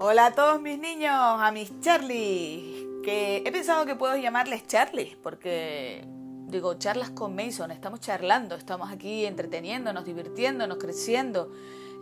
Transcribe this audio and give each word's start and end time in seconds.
Hola 0.00 0.26
a 0.26 0.30
todos 0.32 0.62
mis 0.62 0.78
niños, 0.78 1.12
a 1.12 1.50
mis 1.50 1.80
Charlie, 1.80 2.86
que 3.02 3.38
he 3.38 3.50
pensado 3.50 3.84
que 3.84 3.96
puedo 3.96 4.16
llamarles 4.16 4.64
Charlie, 4.68 5.16
porque 5.24 6.04
digo, 6.46 6.74
charlas 6.74 7.10
con 7.10 7.34
Mason, 7.34 7.72
estamos 7.72 7.98
charlando, 7.98 8.54
estamos 8.54 8.92
aquí 8.92 9.26
entreteniéndonos, 9.26 10.04
divirtiéndonos, 10.04 10.78
creciendo, 10.78 11.50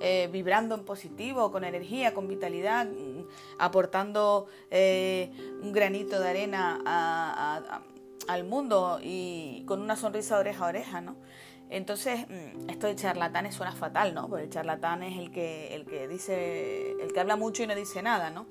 eh, 0.03 0.29
vibrando 0.31 0.75
en 0.75 0.85
positivo, 0.85 1.51
con 1.51 1.65
energía, 1.65 2.13
con 2.13 2.29
vitalidad, 2.29 2.85
mm, 2.85 3.25
aportando 3.59 4.47
eh, 4.71 5.31
un 5.63 5.73
granito 5.73 6.21
de 6.21 6.29
arena 6.29 7.63
al 8.29 8.45
mundo 8.45 9.01
y 9.03 9.65
con 9.67 9.81
una 9.81 9.97
sonrisa 9.97 10.37
oreja 10.37 10.67
a 10.67 10.69
oreja, 10.69 11.01
¿no? 11.01 11.17
Entonces, 11.71 12.27
mm, 12.29 12.71
esto 12.71 12.87
de 12.87 12.95
charlatanes 12.95 13.55
suena 13.55 13.73
fatal, 13.73 14.15
¿no? 14.15 14.29
Porque 14.29 14.45
el 14.45 14.51
charlatán 14.51 15.03
es 15.03 15.19
el 15.19 15.31
que, 15.31 15.75
el 15.75 15.85
que 15.85 16.07
dice, 16.09 16.93
el 16.93 17.13
que 17.13 17.21
habla 17.21 17.37
mucho 17.37 17.63
y 17.63 17.67
no 17.67 17.75
dice 17.75 18.03
nada, 18.03 18.31
¿no? 18.31 18.47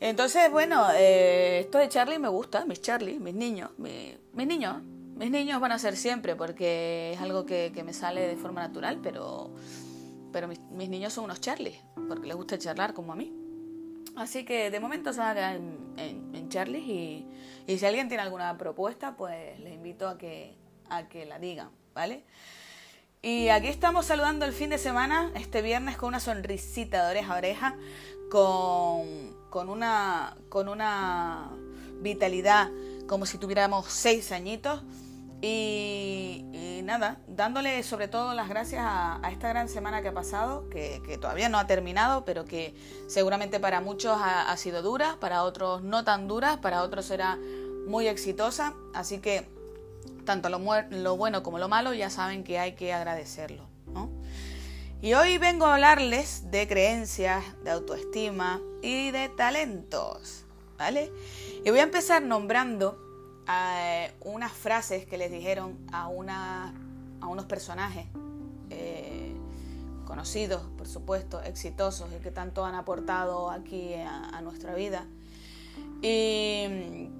Entonces, 0.00 0.50
bueno, 0.50 0.86
eh, 0.94 1.60
esto 1.60 1.78
de 1.78 1.88
Charlie 1.88 2.18
me 2.18 2.28
gusta, 2.28 2.66
mis 2.66 2.82
Charlie, 2.82 3.18
mis 3.18 3.34
niños, 3.34 3.70
mis 3.78 4.18
niños, 4.34 4.82
mis 5.16 5.30
niños 5.30 5.60
van 5.60 5.72
a 5.72 5.78
ser 5.78 5.96
siempre 5.96 6.36
porque 6.36 7.12
es 7.14 7.20
algo 7.20 7.46
que, 7.46 7.72
me 7.84 7.94
sale 7.94 8.26
de 8.26 8.36
forma 8.36 8.60
natural, 8.60 9.00
pero, 9.02 9.54
pero 10.32 10.48
mis, 10.48 10.60
niños 10.90 11.12
son 11.12 11.24
unos 11.24 11.40
Charlie, 11.40 11.80
porque 12.08 12.26
les 12.26 12.36
gusta 12.36 12.58
charlar 12.58 12.92
como 12.92 13.12
a 13.12 13.16
mí. 13.16 13.32
Así 14.16 14.44
que 14.44 14.70
de 14.70 14.78
momento 14.78 15.12
se 15.12 15.22
en, 15.22 15.94
en, 15.96 16.34
en 16.34 16.48
Charlie 16.48 16.80
y, 16.80 17.26
y 17.66 17.78
si 17.78 17.86
alguien 17.86 18.08
tiene 18.08 18.22
alguna 18.22 18.58
propuesta, 18.58 19.16
pues 19.16 19.58
les 19.60 19.72
invito 19.72 20.06
a 20.06 20.18
que, 20.18 20.54
a 20.90 21.08
que 21.08 21.24
la 21.24 21.38
digan. 21.38 21.70
¿Vale? 21.94 22.24
Y 23.22 23.48
aquí 23.48 23.68
estamos 23.68 24.04
saludando 24.04 24.44
el 24.44 24.52
fin 24.52 24.68
de 24.68 24.76
semana, 24.76 25.30
este 25.34 25.62
viernes, 25.62 25.96
con 25.96 26.08
una 26.08 26.20
sonrisita 26.20 27.04
de 27.04 27.10
oreja 27.12 27.34
a 27.34 27.38
oreja, 27.38 27.76
con, 28.30 29.68
una, 29.70 30.36
con 30.50 30.68
una 30.68 31.50
vitalidad 32.00 32.70
como 33.06 33.24
si 33.24 33.38
tuviéramos 33.38 33.86
seis 33.86 34.30
añitos. 34.30 34.82
Y, 35.40 36.80
nada, 36.84 37.18
dándole 37.26 37.82
sobre 37.82 38.08
todo 38.08 38.34
las 38.34 38.48
gracias 38.50 38.82
a, 38.84 39.20
esta 39.30 39.48
gran 39.48 39.70
semana 39.70 40.02
que 40.02 40.08
ha 40.08 40.14
pasado, 40.14 40.68
que, 40.68 41.00
todavía 41.18 41.48
no 41.48 41.58
ha 41.58 41.66
terminado, 41.66 42.26
pero 42.26 42.44
que 42.44 42.74
seguramente 43.06 43.58
para 43.58 43.80
muchos 43.80 44.18
ha, 44.20 44.50
ha 44.50 44.56
sido 44.58 44.82
dura, 44.82 45.16
para 45.18 45.44
otros 45.44 45.82
no 45.82 46.04
tan 46.04 46.28
dura, 46.28 46.60
para 46.60 46.82
otros 46.82 47.06
será 47.06 47.38
muy 47.86 48.06
exitosa. 48.06 48.74
Así 48.92 49.18
que 49.18 49.53
tanto 50.24 50.48
lo, 50.48 51.16
bueno 51.16 51.42
como 51.42 51.58
lo 51.58 51.68
malo, 51.68 51.94
ya 51.94 52.10
saben 52.10 52.44
que 52.44 52.58
hay 52.58 52.72
que 52.72 52.92
agradecerlo. 52.92 53.66
Y 55.02 55.12
hoy 55.12 55.36
vengo 55.36 55.66
a 55.66 55.74
hablarles 55.74 56.50
de 56.50 56.66
creencias, 56.66 57.44
de 57.62 57.70
autoestima 57.70 58.60
y 58.80 59.10
de 59.10 59.28
talentos. 59.28 60.44
¿Vale? 60.78 61.12
Y 61.64 61.70
voy 61.70 61.78
a 61.78 61.82
empezar 61.82 62.22
nombrando 62.22 62.98
eh, 63.48 64.12
unas 64.22 64.52
frases 64.52 65.04
que 65.04 65.18
les 65.18 65.30
dijeron 65.30 65.78
a, 65.92 66.04
a 67.20 67.26
unos 67.26 67.44
personajes 67.44 68.06
eh, 68.70 69.34
conocidos, 70.06 70.62
por 70.76 70.88
supuesto, 70.88 71.42
exitosos 71.42 72.08
y 72.12 72.22
que 72.22 72.30
tanto 72.30 72.64
han 72.64 72.74
aportado 72.74 73.50
aquí 73.50 73.94
a, 73.94 74.30
a 74.30 74.40
nuestra 74.40 74.74
vida. 74.74 75.06
Y 76.00 77.10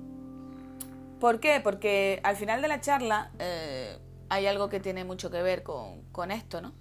¿Por 1.25 1.41
qué? 1.41 1.59
Porque 1.65 2.21
al 2.23 2.37
final 2.37 2.61
de 2.61 2.69
la 2.69 2.83
charla 2.83 3.31
eh, 3.39 3.97
hay 4.29 4.47
algo 4.47 4.69
que 4.69 4.79
tiene 4.79 5.05
mucho 5.05 5.31
que 5.31 5.41
ver 5.41 5.63
con, 5.63 6.31
esto, 6.31 6.61
¿no? 6.61 6.75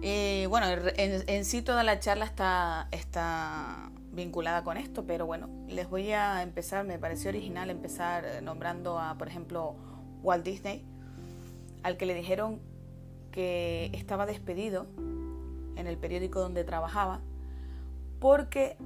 Y 0.00 0.46
bueno, 0.46 0.68
en, 0.96 1.44
sí 1.44 1.60
toda 1.60 1.84
la 1.84 2.00
charla 2.00 2.24
está, 2.24 2.88
está 2.92 3.90
vinculada 4.10 4.64
con 4.64 4.78
esto, 4.78 5.04
pero 5.04 5.26
bueno, 5.26 5.50
les 5.68 5.90
voy 5.90 6.12
a 6.12 6.42
empezar, 6.42 6.86
me 6.86 6.98
pareció 6.98 7.28
original 7.28 7.68
empezar 7.68 8.24
eh, 8.24 8.40
nombrando 8.40 8.98
a, 8.98 9.18
por 9.18 9.28
ejemplo, 9.28 9.76
Walt 10.22 10.46
Disney, 10.46 10.86
al 11.82 11.98
que 11.98 12.06
le 12.06 12.14
dijeron 12.14 12.62
que 13.32 13.90
estaba 13.92 14.24
despedido 14.24 14.86
en 15.76 15.86
el 15.86 15.98
periódico 15.98 16.40
donde 16.40 16.64
trabajaba 16.64 17.20
porque 18.18 18.78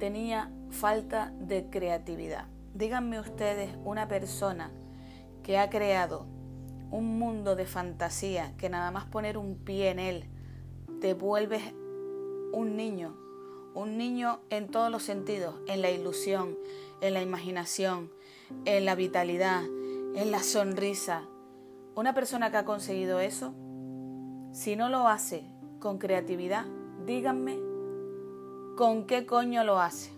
tenía 0.00 0.50
falta 0.72 1.32
de 1.38 1.70
creatividad. 1.70 2.48
Díganme 2.80 3.20
ustedes 3.20 3.76
una 3.84 4.08
persona 4.08 4.70
que 5.42 5.58
ha 5.58 5.68
creado 5.68 6.24
un 6.90 7.18
mundo 7.18 7.54
de 7.54 7.66
fantasía 7.66 8.54
que 8.56 8.70
nada 8.70 8.90
más 8.90 9.04
poner 9.04 9.36
un 9.36 9.56
pie 9.56 9.90
en 9.90 9.98
él 9.98 10.24
te 11.02 11.12
vuelves 11.12 11.62
un 12.54 12.76
niño, 12.78 13.14
un 13.74 13.98
niño 13.98 14.40
en 14.48 14.68
todos 14.68 14.90
los 14.90 15.02
sentidos, 15.02 15.56
en 15.66 15.82
la 15.82 15.90
ilusión, 15.90 16.56
en 17.02 17.12
la 17.12 17.20
imaginación, 17.20 18.10
en 18.64 18.86
la 18.86 18.94
vitalidad, 18.94 19.62
en 19.62 20.30
la 20.30 20.42
sonrisa. 20.42 21.28
Una 21.94 22.14
persona 22.14 22.50
que 22.50 22.56
ha 22.56 22.64
conseguido 22.64 23.20
eso, 23.20 23.52
si 24.52 24.74
no 24.74 24.88
lo 24.88 25.06
hace 25.06 25.44
con 25.80 25.98
creatividad, 25.98 26.64
díganme 27.04 27.58
con 28.74 29.04
qué 29.06 29.26
coño 29.26 29.64
lo 29.64 29.78
hace. 29.78 30.12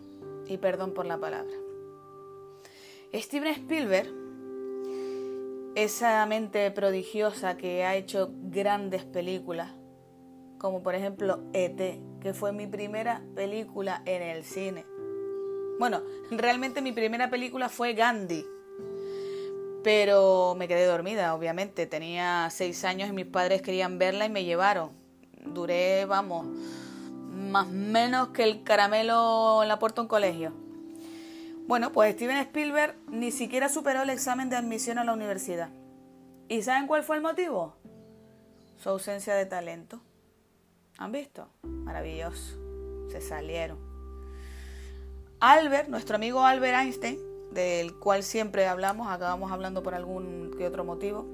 Y 0.47 0.59
perdón 0.59 0.95
por 0.95 1.07
la 1.07 1.19
palabra. 1.19 1.62
Steven 3.15 3.53
Spielberg, 3.53 4.09
esa 5.75 6.25
mente 6.25 6.71
prodigiosa 6.71 7.59
que 7.59 7.85
ha 7.85 7.95
hecho 7.95 8.31
grandes 8.33 9.05
películas, 9.05 9.75
como 10.57 10.83
por 10.83 10.95
ejemplo 10.95 11.41
ET, 11.53 12.01
que 12.23 12.33
fue 12.33 12.53
mi 12.53 12.67
primera 12.67 13.23
película 13.35 14.03
en 14.07 14.23
el 14.23 14.45
cine. 14.45 14.87
Bueno, 15.79 16.01
realmente 16.31 16.81
mi 16.81 16.93
primera 16.93 17.29
película 17.29 17.69
fue 17.69 17.93
Gandhi, 17.93 18.47
pero 19.85 20.55
me 20.57 20.67
quedé 20.67 20.87
dormida, 20.87 21.35
obviamente. 21.35 21.87
Tenía 21.87 22.49
seis 22.51 22.83
años 22.83 23.11
y 23.11 23.13
mis 23.13 23.27
padres 23.27 23.61
querían 23.61 23.99
verla 23.99 24.25
y 24.25 24.31
me 24.31 24.45
llevaron. 24.45 24.93
Duré, 25.45 26.07
vamos, 26.07 26.47
más 26.47 27.69
menos 27.69 28.29
que 28.29 28.45
el 28.45 28.63
caramelo 28.63 29.63
en 29.63 29.69
la 29.69 29.79
puerta 29.79 29.97
de 29.97 30.03
un 30.03 30.09
colegio. 30.09 30.62
Bueno, 31.67 31.93
pues 31.93 32.15
Steven 32.15 32.37
Spielberg 32.39 32.97
ni 33.09 33.31
siquiera 33.31 33.69
superó 33.69 34.03
el 34.03 34.11
examen 34.11 34.51
de 34.51 34.57
admisión 34.57 34.99
a 34.99 35.05
la 35.05 35.13
universidad. 35.13 35.71
¿Y 36.49 36.63
saben 36.63 36.87
cuál 36.87 37.05
fue 37.05 37.17
el 37.17 37.23
motivo? 37.23 37.77
Su 38.77 38.91
ausencia 38.91 39.35
de 39.35 39.47
talento. 39.47 40.01
¿Han 40.99 41.13
visto? 41.13 41.49
Maravilloso. 41.63 42.59
Se 43.11 43.21
salieron. 43.21 43.79
Albert, 45.39 45.89
nuestro 45.89 46.17
amigo 46.17 46.45
Albert 46.45 46.79
Einstein, 46.81 47.19
del 47.53 47.99
cual 47.99 48.23
siempre 48.23 48.67
hablamos, 48.67 49.09
acabamos 49.09 49.53
hablando 49.53 49.83
por 49.83 49.95
algún 49.95 50.51
que 50.59 50.67
otro 50.67 50.85
motivo. 50.85 51.27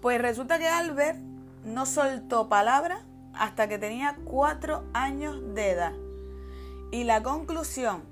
Pues 0.00 0.20
resulta 0.20 0.58
que 0.58 0.68
Albert 0.68 1.18
no 1.64 1.86
soltó 1.86 2.48
palabra 2.48 3.04
hasta 3.34 3.68
que 3.68 3.78
tenía 3.78 4.18
cuatro 4.24 4.84
años 4.92 5.54
de 5.54 5.70
edad. 5.70 5.92
Y 6.90 7.04
la 7.04 7.22
conclusión 7.22 8.09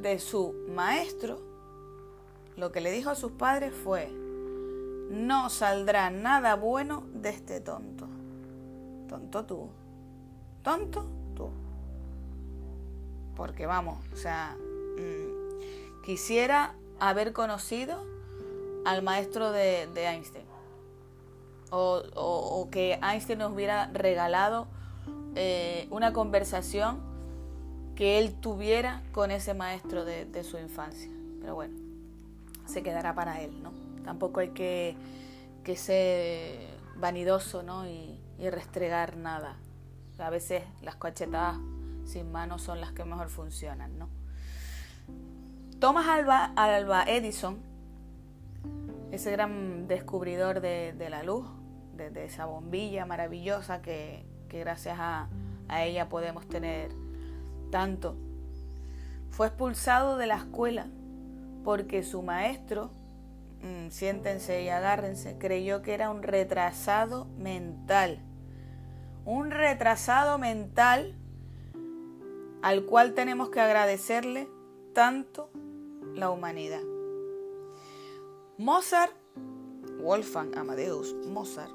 de 0.00 0.18
su 0.18 0.54
maestro, 0.68 1.40
lo 2.56 2.72
que 2.72 2.80
le 2.80 2.90
dijo 2.90 3.10
a 3.10 3.14
sus 3.14 3.32
padres 3.32 3.72
fue, 3.72 4.08
no 5.10 5.48
saldrá 5.50 6.10
nada 6.10 6.54
bueno 6.54 7.04
de 7.14 7.30
este 7.30 7.60
tonto. 7.60 8.06
Tonto 9.08 9.44
tú. 9.44 9.68
Tonto 10.62 11.06
tú. 11.34 11.50
Porque 13.36 13.66
vamos, 13.66 14.04
o 14.12 14.16
sea, 14.16 14.56
mm, 14.58 16.02
quisiera 16.04 16.74
haber 17.00 17.32
conocido 17.32 18.04
al 18.84 19.02
maestro 19.02 19.52
de, 19.52 19.84
Einstein. 19.94 20.46
O, 21.70 22.68
que 22.70 22.98
Einstein 23.02 23.38
nos 23.38 23.52
hubiera 23.52 23.90
regalado 23.92 24.66
eh, 25.34 25.86
una 25.90 26.12
conversación 26.12 27.07
que 27.98 28.20
él 28.20 28.32
tuviera 28.34 29.02
con 29.10 29.32
ese 29.32 29.54
maestro 29.54 30.04
de, 30.04 30.44
su 30.44 30.56
infancia. 30.56 31.10
Pero 31.40 31.56
bueno, 31.56 31.74
se 32.64 32.84
quedará 32.84 33.12
para 33.12 33.40
él, 33.42 33.60
¿no? 33.60 33.72
Tampoco 34.04 34.38
hay 34.38 34.50
que, 34.50 34.94
que 35.64 35.74
ser 35.74 36.60
vanidoso, 36.94 37.64
¿no? 37.64 37.88
Y, 37.88 38.20
restregar 38.38 39.16
nada. 39.16 39.56
A 40.20 40.30
veces 40.30 40.62
las 40.80 40.94
cochetadas 40.94 41.58
sin 42.04 42.30
manos 42.30 42.62
son 42.62 42.80
las 42.80 42.92
que 42.92 43.04
mejor 43.04 43.30
funcionan, 43.30 43.98
¿no? 43.98 44.08
Thomas 45.80 46.06
Alba, 46.06 46.52
Alba 46.54 47.02
Edison, 47.02 47.58
ese 49.10 49.32
gran 49.32 49.88
descubridor 49.88 50.60
de, 50.60 50.94
la 51.10 51.24
luz, 51.24 51.48
de, 51.96 52.24
esa 52.24 52.46
bombilla 52.46 53.06
maravillosa 53.06 53.82
que, 53.82 54.24
gracias 54.48 54.98
a 55.00 55.28
ella 55.68 56.08
podemos 56.08 56.48
tener 56.48 57.07
tanto. 57.70 58.16
Fue 59.30 59.46
expulsado 59.46 60.16
de 60.16 60.26
la 60.26 60.36
escuela 60.36 60.88
porque 61.64 62.02
su 62.02 62.22
maestro, 62.22 62.90
mm, 63.62 63.90
siéntense 63.90 64.62
y 64.62 64.68
agárrense, 64.68 65.36
creyó 65.38 65.82
que 65.82 65.94
era 65.94 66.10
un 66.10 66.22
retrasado 66.22 67.26
mental. 67.36 68.20
Un 69.24 69.50
retrasado 69.50 70.38
mental 70.38 71.14
al 72.62 72.84
cual 72.86 73.14
tenemos 73.14 73.50
que 73.50 73.60
agradecerle 73.60 74.48
tanto 74.94 75.50
la 76.14 76.30
humanidad. 76.30 76.82
Mozart, 78.56 79.12
Wolfgang 80.02 80.56
Amadeus 80.56 81.14
Mozart, 81.26 81.72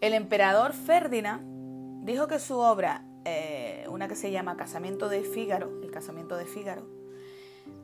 el 0.00 0.12
emperador 0.14 0.72
Ferdinand 0.72 2.04
dijo 2.04 2.26
que 2.26 2.38
su 2.38 2.58
obra, 2.58 3.04
eh, 3.28 3.84
una 3.88 4.06
que 4.06 4.14
se 4.14 4.30
llama 4.30 4.56
Casamiento 4.56 5.08
de 5.08 5.24
Fígaro, 5.24 5.82
el 5.82 5.90
Casamiento 5.90 6.36
de 6.36 6.46
Fígaro, 6.46 6.86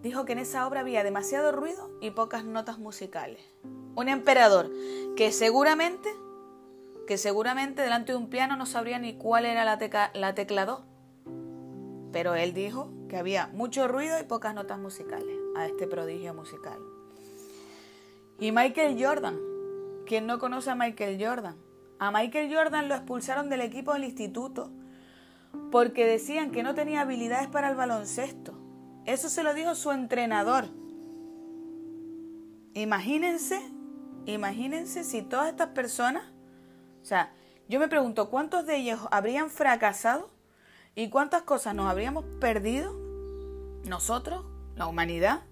dijo 0.01 0.25
que 0.25 0.35
en 0.35 0.39
esa 0.39 0.69
obra 0.69 0.81
había 0.81 1.03
demasiado 1.03 1.51
ruido 1.51 1.91
y 2.01 2.13
pocas 2.13 2.45
notas 2.45 2.79
musicales. 2.79 3.41
Un 3.97 4.09
emperador 4.09 4.71
que 5.17 5.33
seguramente, 5.33 6.09
que 7.09 7.19
seguramente 7.19 7.83
delante 7.83 8.13
de 8.13 8.19
un 8.19 8.31
piano 8.31 8.55
no 8.55 8.67
sabría 8.67 9.01
ni 9.01 9.15
cuál 9.15 9.45
era 9.45 9.65
la, 9.65 10.11
la 10.15 10.35
tecla 10.37 10.65
2. 10.65 10.81
Pero 12.13 12.37
él 12.37 12.55
dijo 12.55 12.93
que 13.09 13.17
había 13.17 13.49
mucho 13.49 13.89
ruido 13.89 14.21
y 14.21 14.25
pocas 14.25 14.55
notas 14.55 14.79
musicales 14.79 15.37
a 15.57 15.67
este 15.67 15.89
prodigio 15.89 16.35
musical. 16.35 16.79
Y 18.39 18.53
Michael 18.53 18.97
Jordan, 19.05 19.41
¿quién 20.07 20.29
no 20.29 20.39
conoce 20.39 20.71
a 20.71 20.77
Michael 20.77 21.19
Jordan? 21.21 21.57
A 21.99 22.13
Michael 22.13 22.55
Jordan 22.55 22.89
lo 22.89 22.95
expulsaron 22.95 23.49
del 23.49 23.63
equipo 23.63 23.93
del 23.93 24.05
instituto 24.05 24.71
porque 25.71 26.07
decían 26.07 26.51
que 26.51 26.63
no 26.63 26.75
tenía 26.75 27.03
habilidades 27.03 27.49
para 27.49 27.71
el 27.71 27.77
baloncesto. 27.77 28.59
Eso 29.05 29.29
se 29.29 29.43
lo 29.43 29.55
dijo 29.55 29.75
su 29.75 29.91
entrenador. 29.91 30.67
Imagínense, 32.75 33.61
imagínense 34.27 35.05
si 35.05 35.23
todas 35.23 35.49
estas 35.49 35.69
personas, 35.69 36.25
o 37.03 37.05
sea, 37.05 37.33
yo 37.69 37.81
me 37.81 37.89
pregunto 37.89 38.31
cuántos 38.31 38.67
de 38.67 38.77
ellos 38.77 39.01
habrían 39.11 39.51
fracasado 39.51 40.31
y 40.95 41.09
cuántas 41.09 41.43
cosas 41.43 41.75
nos 41.75 41.91
habríamos 41.91 42.25
perdido 42.41 42.95
nosotros, 43.85 44.45
la 44.77 44.87
humanidad, 44.87 45.43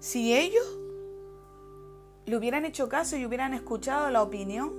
si 0.00 0.36
ellos 0.36 0.64
le 2.26 2.36
hubieran 2.36 2.64
hecho 2.64 2.88
caso 2.88 3.16
y 3.16 3.24
hubieran 3.24 3.54
escuchado 3.54 4.10
la 4.10 4.22
opinión 4.22 4.72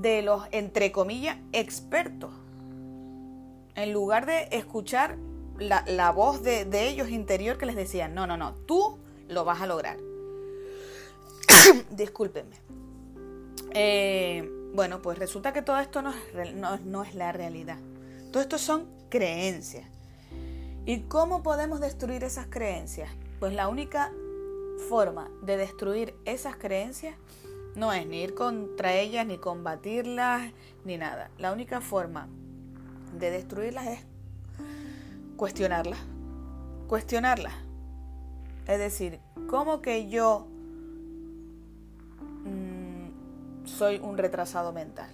de 0.00 0.22
los, 0.22 0.44
entre 0.52 0.90
comillas, 0.90 1.36
expertos, 1.52 2.32
en 3.74 3.92
lugar 3.92 4.26
de 4.26 4.48
escuchar 4.52 5.16
la, 5.58 6.10
voz 6.10 6.42
de, 6.42 6.66
ellos 6.88 7.08
interior 7.10 7.58
que 7.58 7.66
les 7.66 7.76
decía, 7.76 8.08
no, 8.08 8.26
no, 8.26 8.36
no, 8.36 8.54
tú 8.66 8.98
lo 9.28 9.44
vas 9.44 9.60
a 9.60 9.66
lograr. 9.66 9.98
Discúlpenme. 11.90 12.56
Eh, 13.74 14.50
bueno, 14.74 15.00
pues 15.00 15.18
resulta 15.18 15.52
que 15.52 15.62
todo 15.62 15.78
esto 15.78 16.02
no 16.02 16.12
es, 16.12 16.54
no 16.84 17.04
es 17.04 17.14
la 17.14 17.32
realidad. 17.32 17.78
Todo 18.30 18.42
esto 18.42 18.58
son 18.58 18.86
creencias. 19.08 19.86
¿Y 20.84 21.00
cómo 21.02 21.42
podemos 21.42 21.80
destruir 21.80 22.24
esas 22.24 22.46
creencias? 22.46 23.10
Pues 23.38 23.54
la 23.54 23.68
única 23.68 24.12
forma 24.88 25.30
de 25.42 25.56
destruir 25.56 26.14
esas 26.24 26.56
creencias 26.56 27.16
no 27.74 27.92
es 27.92 28.06
ni 28.06 28.22
ir 28.22 28.34
contra 28.34 28.94
ellas, 28.94 29.26
ni 29.26 29.38
combatirlas, 29.38 30.52
ni 30.84 30.98
nada. 30.98 31.30
La 31.38 31.52
única 31.52 31.80
forma 31.80 32.28
de 33.18 33.30
destruirlas 33.30 33.86
es 33.86 34.00
cuestionarlas. 35.36 35.98
Cuestionarlas. 36.88 37.54
Es 38.66 38.78
decir, 38.78 39.20
¿cómo 39.48 39.82
que 39.82 40.08
yo 40.08 40.46
mm, 42.44 43.66
soy 43.66 43.98
un 43.98 44.18
retrasado 44.18 44.72
mental? 44.72 45.10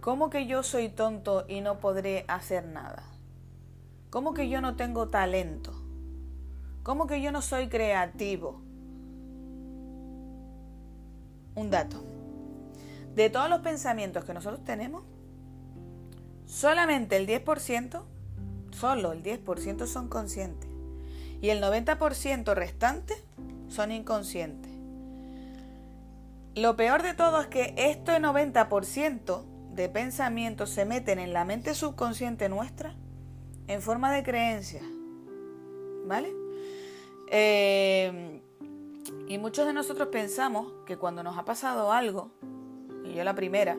¿Cómo 0.00 0.30
que 0.30 0.46
yo 0.46 0.62
soy 0.62 0.88
tonto 0.88 1.44
y 1.48 1.60
no 1.60 1.78
podré 1.80 2.24
hacer 2.28 2.64
nada? 2.66 3.02
¿Cómo 4.10 4.34
que 4.34 4.48
yo 4.48 4.60
no 4.60 4.76
tengo 4.76 5.08
talento? 5.08 5.74
¿Cómo 6.82 7.06
que 7.06 7.20
yo 7.20 7.32
no 7.32 7.42
soy 7.42 7.68
creativo? 7.68 8.60
Un 11.56 11.70
dato. 11.70 12.02
De 13.14 13.30
todos 13.30 13.50
los 13.50 13.60
pensamientos 13.60 14.24
que 14.24 14.32
nosotros 14.32 14.62
tenemos, 14.62 15.02
solamente 16.46 17.16
el 17.16 17.26
10% 17.26 18.02
Solo 18.78 19.12
el 19.12 19.22
10% 19.22 19.86
son 19.86 20.08
conscientes. 20.08 20.68
Y 21.40 21.48
el 21.48 21.62
90% 21.62 22.54
restante 22.54 23.14
son 23.68 23.90
inconscientes. 23.90 24.70
Lo 26.54 26.76
peor 26.76 27.02
de 27.02 27.14
todo 27.14 27.40
es 27.40 27.46
que 27.46 27.74
este 27.76 28.12
90% 28.12 29.44
de 29.72 29.88
pensamientos 29.88 30.70
se 30.70 30.84
meten 30.84 31.18
en 31.18 31.32
la 31.32 31.44
mente 31.44 31.74
subconsciente 31.74 32.48
nuestra 32.48 32.94
en 33.66 33.80
forma 33.80 34.12
de 34.12 34.22
creencias. 34.22 34.84
¿Vale? 36.06 36.32
Eh, 37.30 38.42
y 39.28 39.38
muchos 39.38 39.66
de 39.66 39.72
nosotros 39.72 40.08
pensamos 40.08 40.72
que 40.86 40.96
cuando 40.96 41.22
nos 41.22 41.36
ha 41.38 41.44
pasado 41.44 41.92
algo, 41.92 42.30
y 43.04 43.14
yo 43.14 43.24
la 43.24 43.34
primera, 43.34 43.76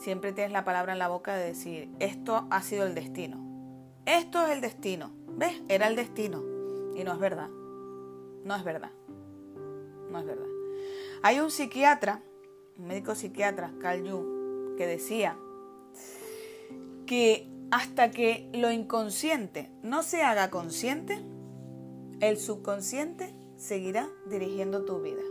siempre 0.00 0.32
tienes 0.32 0.52
la 0.52 0.64
palabra 0.64 0.92
en 0.92 0.98
la 0.98 1.08
boca 1.08 1.36
de 1.36 1.46
decir, 1.46 1.90
esto 2.00 2.46
ha 2.50 2.62
sido 2.62 2.86
el 2.86 2.94
destino. 2.94 3.38
Esto 4.06 4.44
es 4.44 4.50
el 4.50 4.60
destino. 4.60 5.12
¿Ves? 5.28 5.62
Era 5.68 5.86
el 5.86 5.94
destino. 5.94 6.42
Y 6.96 7.04
no 7.04 7.12
es 7.12 7.18
verdad. 7.18 7.48
No 8.44 8.56
es 8.56 8.64
verdad. 8.64 8.90
No 10.10 10.18
es 10.18 10.24
verdad. 10.24 10.46
Hay 11.22 11.38
un 11.40 11.50
psiquiatra, 11.50 12.22
un 12.78 12.86
médico 12.86 13.14
psiquiatra, 13.14 13.72
Carl 13.80 14.10
Jung, 14.10 14.76
que 14.76 14.86
decía 14.86 15.36
que 17.06 17.46
hasta 17.70 18.10
que 18.10 18.48
lo 18.54 18.70
inconsciente 18.70 19.70
no 19.82 20.02
se 20.02 20.22
haga 20.22 20.50
consciente, 20.50 21.22
el 22.20 22.38
subconsciente 22.38 23.34
seguirá 23.56 24.08
dirigiendo 24.26 24.84
tu 24.84 25.00
vida. 25.00 25.22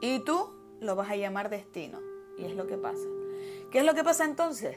Y 0.00 0.20
tú 0.20 0.50
lo 0.80 0.94
vas 0.94 1.10
a 1.10 1.16
llamar 1.16 1.48
destino. 1.48 2.07
Y 2.38 2.44
es 2.44 2.54
lo 2.54 2.66
que 2.66 2.76
pasa. 2.76 3.06
¿Qué 3.70 3.78
es 3.80 3.84
lo 3.84 3.94
que 3.94 4.04
pasa 4.04 4.24
entonces? 4.24 4.76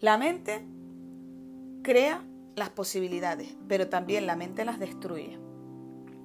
La 0.00 0.18
mente 0.18 0.62
crea 1.82 2.24
las 2.56 2.70
posibilidades, 2.70 3.54
pero 3.68 3.88
también 3.88 4.26
la 4.26 4.36
mente 4.36 4.64
las 4.64 4.78
destruye. 4.78 5.38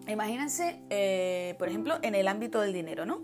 Imagínense, 0.08 0.82
eh, 0.90 1.56
por 1.60 1.68
ejemplo, 1.68 2.00
en 2.02 2.16
el 2.16 2.28
ámbito 2.28 2.62
del 2.62 2.74
dinero, 2.74 3.06
¿no? 3.06 3.22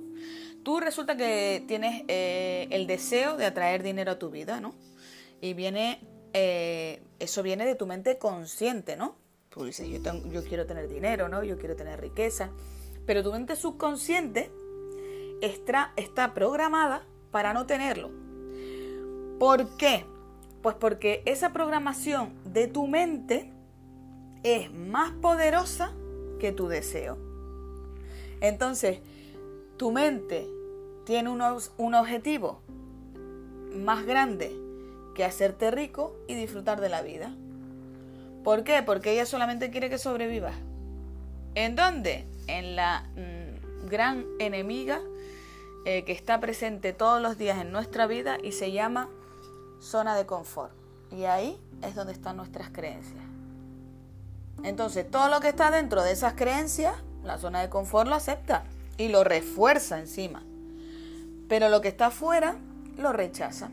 Tú 0.63 0.79
resulta 0.79 1.17
que 1.17 1.63
tienes 1.67 2.03
eh, 2.07 2.67
el 2.71 2.87
deseo 2.87 3.35
de 3.35 3.45
atraer 3.45 3.83
dinero 3.83 4.11
a 4.11 4.19
tu 4.19 4.29
vida, 4.29 4.61
¿no? 4.61 4.73
Y 5.41 5.53
viene, 5.53 5.99
eh, 6.33 7.01
eso 7.19 7.43
viene 7.43 7.65
de 7.65 7.75
tu 7.75 7.85
mente 7.85 8.17
consciente, 8.17 8.95
¿no? 8.95 9.15
Tú 9.49 9.65
dices, 9.65 9.87
yo, 9.87 9.99
yo 10.29 10.43
quiero 10.43 10.65
tener 10.65 10.87
dinero, 10.87 11.29
¿no? 11.29 11.43
Yo 11.43 11.57
quiero 11.57 11.75
tener 11.75 11.99
riqueza. 11.99 12.51
Pero 13.05 13.23
tu 13.23 13.31
mente 13.31 13.55
subconsciente 13.55 14.49
está, 15.41 15.93
está 15.95 16.33
programada 16.33 17.05
para 17.31 17.53
no 17.53 17.65
tenerlo. 17.65 18.11
¿Por 19.39 19.77
qué? 19.77 20.05
Pues 20.61 20.75
porque 20.75 21.23
esa 21.25 21.51
programación 21.51 22.33
de 22.45 22.67
tu 22.67 22.87
mente 22.87 23.51
es 24.43 24.71
más 24.73 25.11
poderosa 25.11 25.91
que 26.39 26.51
tu 26.51 26.67
deseo. 26.67 27.17
Entonces, 28.41 28.99
tu 29.77 29.91
mente 29.91 30.47
tiene 31.05 31.29
un 31.29 31.93
objetivo 31.95 32.61
más 33.75 34.05
grande 34.05 34.51
que 35.15 35.23
hacerte 35.23 35.71
rico 35.71 36.15
y 36.27 36.35
disfrutar 36.35 36.81
de 36.81 36.89
la 36.89 37.01
vida. 37.01 37.33
¿Por 38.43 38.63
qué? 38.63 38.83
Porque 38.83 39.13
ella 39.13 39.25
solamente 39.25 39.69
quiere 39.69 39.89
que 39.89 39.97
sobrevivas. 39.97 40.55
¿En 41.55 41.75
dónde? 41.75 42.25
En 42.47 42.75
la 42.75 43.09
mm, 43.15 43.87
gran 43.87 44.25
enemiga 44.39 45.01
eh, 45.85 46.05
que 46.05 46.11
está 46.13 46.39
presente 46.39 46.93
todos 46.93 47.21
los 47.21 47.37
días 47.37 47.59
en 47.59 47.71
nuestra 47.71 48.07
vida 48.07 48.37
y 48.41 48.53
se 48.53 48.71
llama 48.71 49.09
zona 49.79 50.15
de 50.15 50.25
confort. 50.25 50.73
Y 51.11 51.25
ahí 51.25 51.59
es 51.81 51.95
donde 51.95 52.13
están 52.13 52.37
nuestras 52.37 52.69
creencias. 52.69 53.23
Entonces, 54.63 55.09
todo 55.09 55.27
lo 55.29 55.41
que 55.41 55.49
está 55.49 55.71
dentro 55.71 56.03
de 56.03 56.13
esas 56.13 56.33
creencias, 56.35 56.95
la 57.23 57.37
zona 57.37 57.61
de 57.61 57.69
confort 57.69 58.07
lo 58.07 58.15
acepta 58.15 58.63
y 58.97 59.09
lo 59.09 59.23
refuerza 59.23 59.99
encima. 59.99 60.43
Pero 61.49 61.69
lo 61.69 61.81
que 61.81 61.89
está 61.89 62.07
afuera 62.07 62.55
lo 62.97 63.11
rechaza. 63.11 63.69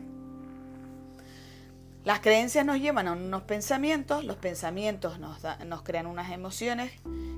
Las 2.03 2.19
creencias 2.19 2.65
nos 2.65 2.79
llevan 2.79 3.07
a 3.07 3.13
unos 3.13 3.43
pensamientos, 3.43 4.25
los 4.25 4.35
pensamientos 4.35 5.19
nos, 5.19 5.37
nos 5.65 5.83
crean 5.83 6.07
unas 6.07 6.31
emociones 6.31 6.91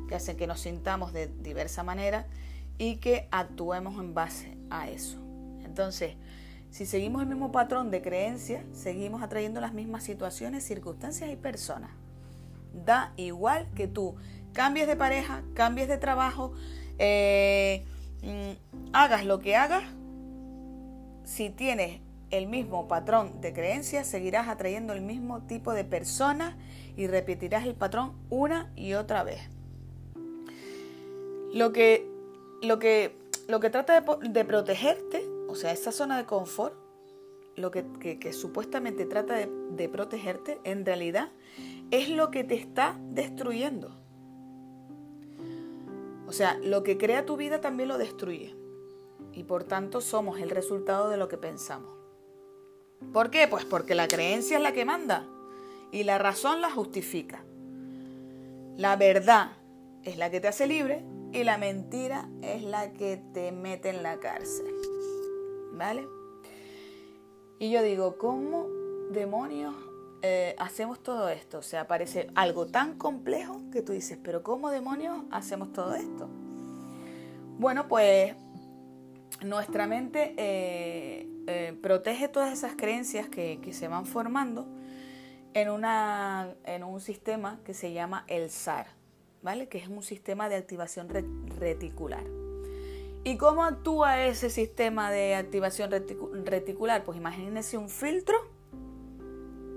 que 0.08 0.15
hacen 0.15 0.38
que 0.38 0.48
nos 0.48 0.62
sintamos 0.62 1.12
de 1.12 1.27
diversa 1.27 1.84
manera 1.84 2.25
y 2.77 2.98
que 2.98 3.27
actuemos 3.32 4.00
en 4.00 4.13
base 4.13 4.58
a 4.70 4.89
eso. 4.89 5.18
Entonces, 5.63 6.15
si 6.70 6.86
seguimos 6.86 7.22
el 7.22 7.27
mismo 7.27 7.51
patrón 7.51 7.92
de 7.92 8.01
creencias, 8.01 8.63
seguimos 8.74 9.22
atrayendo 9.22 9.62
las 9.62 9.74
mismas 9.74 10.03
situaciones, 10.03 10.63
circunstancias 10.63 11.30
y 11.32 11.36
personas. 11.36 11.92
Da 12.74 13.13
igual 13.15 13.70
que 13.75 13.88
tú 13.88 14.15
cambies 14.53 14.88
de 14.88 14.96
pareja, 14.96 15.44
cambies 15.53 15.88
de 15.88 15.98
trabajo, 15.98 16.53
eh, 16.98 17.86
mm, 18.24 18.92
hagas 18.94 19.25
lo 19.25 19.39
que 19.39 19.56
hagas, 19.56 19.84
si 21.24 21.50
tienes 21.50 22.01
el 22.32 22.48
mismo 22.48 22.88
patrón 22.88 23.42
de 23.42 23.53
creencias, 23.53 24.08
seguirás 24.08 24.48
atrayendo 24.48 24.94
el 24.94 25.01
mismo 25.01 25.44
tipo 25.44 25.74
de 25.74 25.84
personas 25.84 26.56
y 26.98 27.08
repetirás 27.08 27.65
el 27.65 27.75
patrón 27.75 28.13
una 28.30 28.72
y 28.75 28.94
otra 28.94 29.24
vez. 29.24 29.42
Lo 31.53 31.72
que, 31.72 32.08
lo 32.63 32.79
que, 32.79 33.15
lo 33.48 33.60
que 33.60 33.70
trata 33.70 34.01
de, 34.01 34.46
protegerte, 34.46 35.29
o 35.48 35.55
sea, 35.55 35.72
esa 35.72 35.91
zona 35.91 36.17
de 36.17 36.25
confort, 36.25 36.74
lo 37.55 37.70
que, 37.70 38.34
supuestamente 38.34 39.05
trata 39.05 39.36
de, 39.36 39.50
de 39.72 39.89
protegerte, 39.89 40.60
en 40.63 40.86
realidad 40.86 41.29
es 41.91 42.10
lo 42.10 42.32
que 42.32 42.43
te 42.43 42.55
está 42.55 42.98
destruyendo. 43.10 43.96
O 46.25 46.32
sea, 46.32 46.58
lo 46.63 46.84
que 46.84 46.98
crea 46.98 47.25
tu 47.25 47.38
vida 47.38 47.62
también 47.62 47.89
lo 47.89 47.98
destruye. 47.98 48.55
Y 49.34 49.43
por 49.43 49.65
tanto 49.65 50.01
somos 50.01 50.39
el 50.39 50.50
resultado 50.50 51.10
de 51.10 51.17
lo 51.17 51.27
que 51.27 51.38
pensamos. 51.38 51.91
¿Por 53.12 53.29
qué? 53.29 53.48
Pues 53.48 53.65
porque 53.65 53.93
la 53.93 54.08
creencia 54.08 54.58
es 54.58 54.63
la 54.63 54.72
que 54.72 54.86
manda 54.86 55.27
y 55.91 56.03
la 56.03 56.17
razón 56.17 56.62
la 56.62 56.72
justifica. 56.72 57.43
La 58.77 58.96
verdad 58.96 59.51
es 60.03 60.17
la 60.17 60.32
que 60.32 60.39
te 60.39 60.48
hace 60.48 60.65
libre 60.65 61.03
y 61.34 61.44
la 61.44 61.58
mentira 61.58 62.30
es 62.42 62.63
la 62.63 62.94
que 62.94 63.18
te 63.34 63.52
mete 63.52 63.90
en 63.90 64.04
la 64.04 64.20
cárcel. 64.20 64.74
¿Vale? 65.74 66.08
Y 67.60 67.72
yo 67.72 67.82
digo, 67.82 68.18
¿cómo 68.18 68.68
demonios 69.12 69.74
eh, 70.22 70.56
hacemos 70.60 71.02
todo 71.02 71.30
esto? 71.30 71.58
O 71.58 71.62
sea, 71.63 71.88
parece 71.88 72.28
algo 72.36 72.68
tan 72.68 72.98
complejo 72.98 73.62
que 73.72 73.82
tú 73.82 73.94
dices, 73.94 74.20
pero 74.24 74.44
¿cómo 74.44 74.70
demonios 74.70 75.24
hacemos 75.32 75.74
todo 75.74 75.96
esto? 75.96 76.30
Bueno, 77.58 77.88
pues 77.88 78.36
nuestra 79.42 79.88
mente 79.88 80.36
eh, 80.38 81.28
eh, 81.48 81.78
protege 81.82 82.28
todas 82.28 82.54
esas 82.54 82.74
creencias 82.75 83.28
que, 83.28 83.60
se 83.74 83.88
van 83.88 84.06
formando 84.06 84.68
en, 85.54 85.70
una, 85.70 86.54
en 86.66 86.84
un 86.84 87.02
sistema 87.02 87.60
que 87.66 87.74
se 87.74 87.92
llama 87.92 88.24
el 88.28 88.50
SAR, 88.50 88.88
¿vale? 89.43 89.67
Que 89.67 89.77
es 89.77 89.88
un 89.88 90.01
sistema 90.01 90.50
de 90.50 90.55
activación 90.55 91.09
reticular. 91.59 92.23
¿Y 93.23 93.38
cómo 93.38 93.63
actúa 93.63 94.25
ese 94.25 94.50
sistema 94.50 95.12
de 95.12 95.35
activación 95.35 95.91
reticular? 96.45 97.03
Pues 97.03 97.17
imagínense 97.17 97.77
un 97.77 97.89
filtro, 97.89 98.35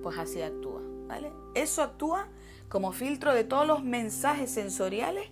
pues 0.02 0.18
así 0.18 0.40
actúa, 0.40 0.80
¿vale? 1.06 1.30
Eso 1.54 1.82
actúa 1.82 2.28
como 2.68 2.92
filtro 2.92 3.34
de 3.34 3.44
todos 3.44 3.66
los 3.66 3.84
mensajes 3.84 4.50
sensoriales 4.50 5.28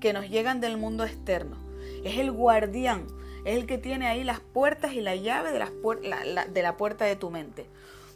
que 0.00 0.12
nos 0.12 0.30
llegan 0.30 0.60
del 0.60 0.78
mundo 0.78 1.04
externo. 1.04 1.56
Es 2.04 2.18
el 2.18 2.30
guardián 2.30 3.06
es 3.44 3.56
el 3.56 3.66
que 3.66 3.78
tiene 3.78 4.06
ahí 4.06 4.24
las 4.24 4.40
puertas 4.40 4.92
y 4.92 5.00
la 5.00 5.16
llave 5.16 5.52
de, 5.52 5.58
las 5.58 5.70
la, 6.02 6.44
de 6.44 6.62
la 6.62 6.76
puerta 6.76 7.04
de 7.04 7.16
tu 7.16 7.30
mente. 7.30 7.66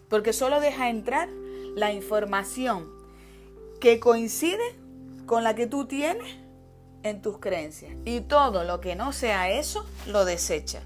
Porque 0.09 0.33
solo 0.33 0.61
deja 0.61 0.91
entrar 0.91 1.29
la 1.75 1.93
información 1.93 2.91
que 3.81 3.99
coincide 3.99 4.77
con 5.27 5.45
la 5.45 5.55
que 5.55 5.67
tú 5.67 5.87
tienes 5.87 6.37
en 7.03 7.23
tus 7.23 7.39
creencias. 7.39 7.93
Y 8.05 8.21
todo 8.21 8.65
lo 8.65 8.81
que 8.81 8.97
no 8.97 9.13
sea 9.13 9.51
eso, 9.51 9.87
lo 10.07 10.25
desecha. 10.25 10.83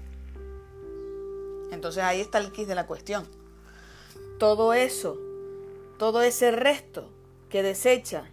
Entonces 1.71 2.03
ahí 2.03 2.21
está 2.21 2.37
el 2.39 2.51
kit 2.51 2.67
de 2.67 2.75
la 2.75 2.87
cuestión. 2.87 3.27
Todo 4.39 4.73
eso, 4.73 5.17
todo 5.97 6.21
ese 6.21 6.51
resto 6.51 7.09
que 7.49 7.63
desecha 7.63 8.25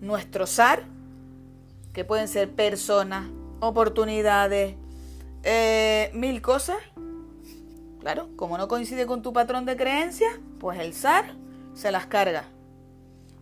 nuestro 0.00 0.46
SAR, 0.46 0.84
que 1.92 2.04
pueden 2.04 2.28
ser 2.28 2.54
personas, 2.54 3.30
oportunidades, 3.60 4.76
eh, 5.42 6.10
mil 6.14 6.42
cosas. 6.42 6.78
Claro, 8.00 8.28
como 8.36 8.56
no 8.56 8.68
coincide 8.68 9.06
con 9.06 9.22
tu 9.22 9.32
patrón 9.32 9.64
de 9.64 9.76
creencias, 9.76 10.32
pues 10.60 10.78
el 10.78 10.92
SAR 10.92 11.34
se 11.74 11.90
las 11.90 12.06
carga. 12.06 12.44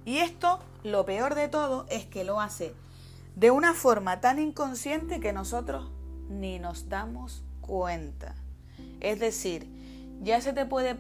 Y 0.04 0.18
esto, 0.18 0.60
lo 0.82 1.04
peor 1.04 1.34
de 1.34 1.48
todo, 1.48 1.86
es 1.88 2.04
que 2.06 2.24
lo 2.24 2.40
hace 2.40 2.74
de 3.36 3.50
una 3.50 3.74
forma 3.74 4.20
tan 4.20 4.38
inconsciente 4.38 5.20
que 5.20 5.32
nosotros 5.32 5.90
ni 6.28 6.58
nos 6.58 6.88
damos 6.88 7.42
cuenta. 7.60 8.34
Es 9.00 9.18
decir, 9.18 9.68
ya 10.22 10.40
se 10.40 10.52
te 10.52 10.66
puede 10.66 10.96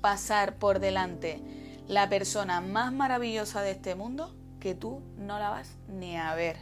pasar 0.00 0.56
por 0.56 0.80
delante 0.80 1.42
la 1.88 2.08
persona 2.08 2.60
más 2.60 2.92
maravillosa 2.92 3.62
de 3.62 3.72
este 3.72 3.94
mundo 3.94 4.34
que 4.60 4.74
tú 4.74 5.02
no 5.18 5.38
la 5.38 5.50
vas 5.50 5.76
ni 5.88 6.16
a 6.16 6.34
ver. 6.34 6.56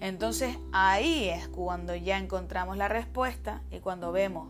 Entonces 0.00 0.56
ahí 0.72 1.28
es 1.28 1.48
cuando 1.48 1.94
ya 1.94 2.18
encontramos 2.18 2.76
la 2.76 2.88
respuesta 2.88 3.62
y 3.70 3.80
cuando 3.80 4.12
vemos 4.12 4.48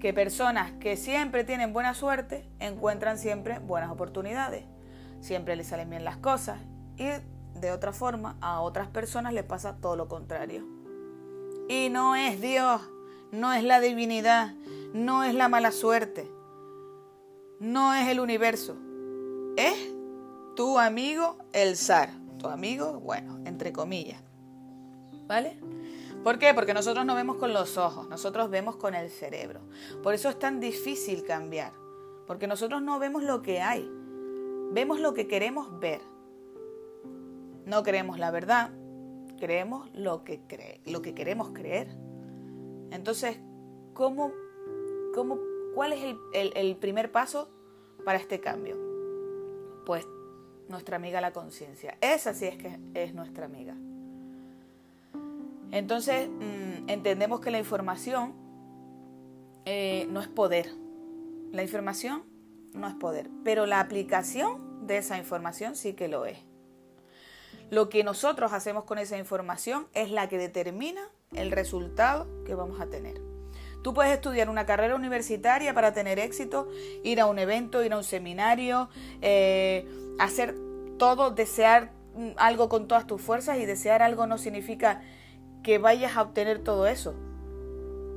que 0.00 0.12
personas 0.12 0.72
que 0.72 0.96
siempre 0.96 1.44
tienen 1.44 1.72
buena 1.72 1.94
suerte 1.94 2.48
encuentran 2.60 3.18
siempre 3.18 3.58
buenas 3.58 3.90
oportunidades, 3.90 4.64
siempre 5.20 5.56
les 5.56 5.68
salen 5.68 5.90
bien 5.90 6.04
las 6.04 6.16
cosas 6.18 6.58
y 6.96 7.08
de 7.60 7.72
otra 7.72 7.92
forma 7.92 8.36
a 8.40 8.60
otras 8.60 8.88
personas 8.88 9.32
les 9.32 9.44
pasa 9.44 9.76
todo 9.80 9.96
lo 9.96 10.08
contrario. 10.08 10.64
Y 11.68 11.90
no 11.90 12.16
es 12.16 12.40
Dios, 12.40 12.80
no 13.32 13.52
es 13.52 13.62
la 13.62 13.80
divinidad, 13.80 14.54
no 14.92 15.24
es 15.24 15.34
la 15.34 15.48
mala 15.48 15.70
suerte, 15.70 16.30
no 17.60 17.94
es 17.94 18.08
el 18.08 18.20
universo, 18.20 18.76
es 19.56 19.92
tu 20.56 20.78
amigo 20.78 21.36
el 21.52 21.76
zar, 21.76 22.10
tu 22.38 22.48
amigo, 22.48 23.00
bueno, 23.00 23.38
entre 23.44 23.72
comillas. 23.72 24.22
¿Vale? 25.26 25.58
¿Por 26.24 26.38
qué? 26.38 26.54
Porque 26.54 26.74
nosotros 26.74 27.04
no 27.04 27.14
vemos 27.14 27.36
con 27.36 27.52
los 27.52 27.76
ojos, 27.76 28.08
nosotros 28.08 28.50
vemos 28.50 28.76
con 28.76 28.94
el 28.94 29.10
cerebro. 29.10 29.60
Por 30.02 30.14
eso 30.14 30.28
es 30.28 30.38
tan 30.38 30.58
difícil 30.58 31.22
cambiar, 31.22 31.72
porque 32.26 32.46
nosotros 32.46 32.82
no 32.82 32.98
vemos 32.98 33.22
lo 33.22 33.42
que 33.42 33.60
hay, 33.60 33.88
vemos 34.72 35.00
lo 35.00 35.14
que 35.14 35.26
queremos 35.26 35.78
ver. 35.80 36.00
No 37.66 37.82
creemos 37.82 38.18
la 38.18 38.30
verdad, 38.30 38.70
creemos 39.38 39.90
lo 39.94 40.24
que, 40.24 40.40
cree, 40.46 40.80
lo 40.86 41.02
que 41.02 41.14
queremos 41.14 41.50
creer. 41.50 41.88
Entonces, 42.90 43.38
¿cómo, 43.94 44.32
cómo, 45.14 45.38
¿cuál 45.74 45.92
es 45.92 46.16
el, 46.32 46.52
el 46.54 46.76
primer 46.76 47.12
paso 47.12 47.50
para 48.04 48.18
este 48.18 48.40
cambio? 48.40 48.76
Pues 49.84 50.06
nuestra 50.68 50.96
amiga 50.96 51.20
la 51.20 51.32
conciencia. 51.32 51.96
Esa 52.00 52.34
sí 52.34 52.46
es 52.46 52.56
que 52.56 52.78
es 52.94 53.14
nuestra 53.14 53.46
amiga. 53.46 53.74
Entonces 55.70 56.28
mm, 56.28 56.88
entendemos 56.88 57.40
que 57.40 57.50
la 57.50 57.58
información 57.58 58.32
eh, 59.64 60.06
no 60.10 60.20
es 60.20 60.28
poder. 60.28 60.70
La 61.52 61.62
información 61.62 62.22
no 62.74 62.88
es 62.88 62.94
poder, 62.94 63.30
pero 63.44 63.66
la 63.66 63.80
aplicación 63.80 64.86
de 64.86 64.98
esa 64.98 65.18
información 65.18 65.76
sí 65.76 65.94
que 65.94 66.08
lo 66.08 66.26
es. 66.26 66.38
Lo 67.70 67.88
que 67.88 68.02
nosotros 68.02 68.52
hacemos 68.52 68.84
con 68.84 68.98
esa 68.98 69.18
información 69.18 69.86
es 69.92 70.10
la 70.10 70.28
que 70.28 70.38
determina 70.38 71.02
el 71.34 71.50
resultado 71.50 72.26
que 72.44 72.54
vamos 72.54 72.80
a 72.80 72.86
tener. 72.86 73.20
Tú 73.82 73.94
puedes 73.94 74.12
estudiar 74.12 74.48
una 74.48 74.66
carrera 74.66 74.96
universitaria 74.96 75.72
para 75.74 75.92
tener 75.92 76.18
éxito, 76.18 76.68
ir 77.04 77.20
a 77.20 77.26
un 77.26 77.38
evento, 77.38 77.84
ir 77.84 77.92
a 77.92 77.98
un 77.98 78.04
seminario, 78.04 78.88
eh, 79.20 79.86
hacer 80.18 80.56
todo, 80.98 81.30
desear 81.30 81.92
algo 82.36 82.68
con 82.68 82.88
todas 82.88 83.06
tus 83.06 83.22
fuerzas 83.22 83.58
y 83.58 83.66
desear 83.66 84.02
algo 84.02 84.26
no 84.26 84.38
significa 84.38 85.02
que 85.62 85.78
vayas 85.78 86.16
a 86.16 86.22
obtener 86.22 86.58
todo 86.58 86.86
eso. 86.86 87.14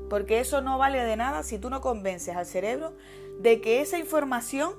Porque 0.09 0.39
eso 0.39 0.61
no 0.61 0.77
vale 0.77 1.03
de 1.03 1.15
nada 1.15 1.43
si 1.43 1.59
tú 1.59 1.69
no 1.69 1.79
convences 1.79 2.35
al 2.35 2.45
cerebro 2.45 2.93
de 3.41 3.61
que 3.61 3.81
esa 3.81 3.97
información, 3.97 4.73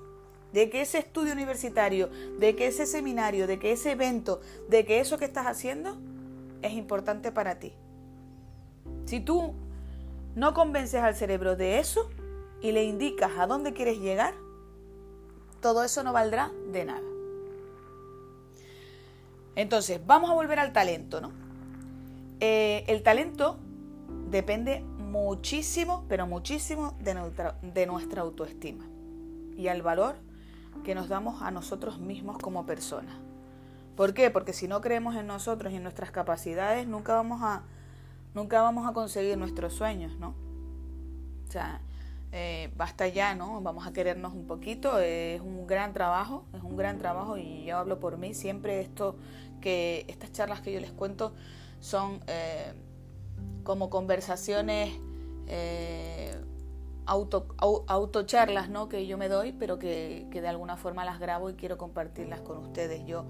de 0.52 0.70
que 0.70 0.82
ese 0.82 0.98
estudio 0.98 1.32
universitario, 1.32 2.10
de 2.38 2.54
que 2.54 2.66
ese 2.66 2.86
seminario, 2.86 3.46
de 3.46 3.58
que 3.58 3.72
ese 3.72 3.92
evento, 3.92 4.40
de 4.68 4.84
que 4.84 5.00
eso 5.00 5.18
que 5.18 5.24
estás 5.24 5.46
haciendo 5.46 5.98
es 6.62 6.72
importante 6.72 7.32
para 7.32 7.58
ti. 7.58 7.72
Si 9.06 9.20
tú 9.20 9.54
no 10.34 10.54
convences 10.54 11.02
al 11.02 11.16
cerebro 11.16 11.56
de 11.56 11.78
eso 11.78 12.08
y 12.60 12.72
le 12.72 12.84
indicas 12.84 13.32
a 13.38 13.46
dónde 13.46 13.72
quieres 13.72 13.98
llegar, 13.98 14.34
todo 15.60 15.82
eso 15.84 16.02
no 16.02 16.12
valdrá 16.12 16.52
de 16.70 16.84
nada. 16.84 17.02
Entonces, 19.54 20.00
vamos 20.06 20.30
a 20.30 20.34
volver 20.34 20.58
al 20.58 20.72
talento, 20.72 21.20
¿no? 21.20 21.32
Eh, 22.40 22.84
el 22.88 23.02
talento 23.02 23.58
depende 24.30 24.84
muchísimo, 25.12 26.04
pero 26.08 26.26
muchísimo 26.26 26.94
de 27.00 27.14
nuestra, 27.86 28.22
autoestima 28.22 28.86
y 29.56 29.68
al 29.68 29.82
valor 29.82 30.16
que 30.84 30.94
nos 30.94 31.10
damos 31.10 31.42
a 31.42 31.50
nosotros 31.50 31.98
mismos 31.98 32.38
como 32.38 32.64
personas. 32.64 33.14
¿Por 33.94 34.14
qué? 34.14 34.30
Porque 34.30 34.54
si 34.54 34.68
no 34.68 34.80
creemos 34.80 35.14
en 35.16 35.26
nosotros 35.26 35.70
y 35.70 35.76
en 35.76 35.82
nuestras 35.82 36.10
capacidades, 36.10 36.88
nunca 36.88 37.14
vamos 37.14 37.42
a, 37.42 37.62
nunca 38.34 38.62
vamos 38.62 38.88
a 38.88 38.94
conseguir 38.94 39.36
nuestros 39.36 39.74
sueños, 39.74 40.16
¿no? 40.18 40.34
O 41.46 41.52
sea, 41.52 41.82
eh, 42.32 42.72
basta 42.74 43.06
ya, 43.06 43.34
¿no? 43.34 43.60
Vamos 43.60 43.86
a 43.86 43.92
querernos 43.92 44.32
un 44.32 44.46
poquito, 44.46 44.98
es 44.98 45.42
un 45.42 45.66
gran 45.66 45.92
trabajo, 45.92 46.46
es 46.54 46.62
un 46.62 46.74
gran 46.74 46.96
trabajo 46.98 47.36
y 47.36 47.66
yo 47.66 47.76
hablo 47.76 48.00
por 48.00 48.16
mí, 48.16 48.32
siempre 48.32 48.80
esto, 48.80 49.16
que 49.60 50.06
estas 50.08 50.32
charlas 50.32 50.62
que 50.62 50.72
yo 50.72 50.80
les 50.80 50.90
cuento 50.90 51.34
son 51.80 52.20
eh, 52.28 52.72
como 53.64 53.90
conversaciones 53.90 54.92
eh, 55.46 56.34
auto, 57.06 57.46
autocharlas 57.58 58.68
¿no? 58.70 58.88
que 58.88 59.06
yo 59.06 59.18
me 59.18 59.28
doy, 59.28 59.52
pero 59.52 59.78
que, 59.78 60.26
de 60.30 60.48
alguna 60.48 60.76
forma 60.76 61.04
las 61.04 61.18
grabo 61.18 61.50
y 61.50 61.54
quiero 61.54 61.78
compartirlas 61.78 62.40
con 62.40 62.58
ustedes. 62.58 63.04
Yo 63.06 63.26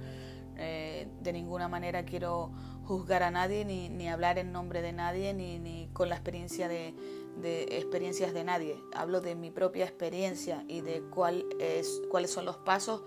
eh, 0.57 1.09
de 1.21 1.33
ninguna 1.33 1.69
manera 1.69 2.05
quiero 2.05 2.53
juzgar 2.85 3.23
a 3.23 3.31
nadie, 3.31 3.65
ni, 3.65 3.89
ni 3.89 4.09
hablar 4.09 4.39
en 4.39 4.53
nombre 4.53 4.83
de 4.83 4.93
nadie, 4.93 5.35
ni, 5.35 5.59
ni 5.59 5.89
con 5.93 6.09
la 6.09 6.17
experiencia 6.17 6.69
de, 6.69 6.95
de, 7.41 7.63
experiencias 7.79 8.35
de 8.35 8.45
nadie. 8.45 8.77
Hablo 8.95 9.21
de 9.21 9.35
mi 9.35 9.51
propia 9.51 9.85
experiencia 9.85 10.65
y 10.69 10.81
de 10.81 11.03
cuál 11.03 11.45
es, 11.59 12.03
cuáles 12.11 12.31
son 12.31 12.45
los 12.45 12.57
pasos, 12.59 13.03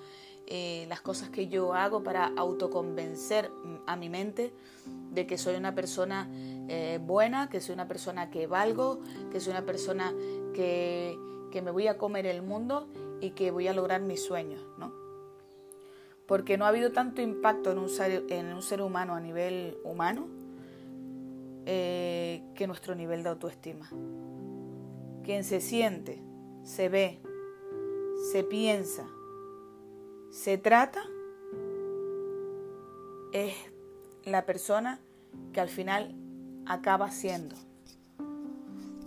eh, 0.47 0.85
las 0.89 1.01
cosas 1.01 1.29
que 1.29 1.47
yo 1.47 1.73
hago 1.73 2.03
para 2.03 2.31
autoconvencer 2.35 3.51
a 3.87 3.95
mi 3.95 4.09
mente 4.09 4.53
de 5.11 5.25
que 5.25 5.37
soy 5.37 5.55
una 5.55 5.73
persona 5.73 6.29
eh, 6.67 6.99
buena, 7.01 7.49
que 7.49 7.61
soy 7.61 7.73
una 7.73 7.87
persona 7.87 8.29
que 8.29 8.47
valgo, 8.47 8.99
que 9.31 9.39
soy 9.39 9.51
una 9.51 9.65
persona 9.65 10.13
que, 10.53 11.17
que 11.51 11.61
me 11.61 11.71
voy 11.71 11.87
a 11.87 11.97
comer 11.97 12.25
el 12.25 12.41
mundo 12.41 12.87
y 13.21 13.31
que 13.31 13.51
voy 13.51 13.67
a 13.67 13.73
lograr 13.73 14.01
mis 14.01 14.23
sueños, 14.23 14.61
¿no? 14.77 14.93
Porque 16.27 16.57
no 16.57 16.65
ha 16.65 16.69
habido 16.69 16.91
tanto 16.91 17.21
impacto 17.21 17.71
en 17.71 17.77
un 17.77 17.89
ser, 17.89 18.25
en 18.29 18.53
un 18.53 18.61
ser 18.61 18.81
humano 18.81 19.15
a 19.15 19.19
nivel 19.19 19.77
humano 19.83 20.27
eh, 21.67 22.43
que 22.53 22.67
nuestro 22.67 22.93
nivel 22.93 23.23
de 23.23 23.29
autoestima. 23.29 23.89
Quien 25.23 25.43
se 25.43 25.61
siente, 25.61 26.21
se 26.63 26.89
ve, 26.89 27.19
se 28.31 28.43
piensa, 28.43 29.07
se 30.36 30.58
trata, 30.58 31.01
es 33.32 33.56
la 34.25 34.46
persona 34.46 35.00
que 35.54 35.62
al 35.62 35.70
final 35.70 36.13
acaba 36.65 37.10
siendo. 37.10 37.56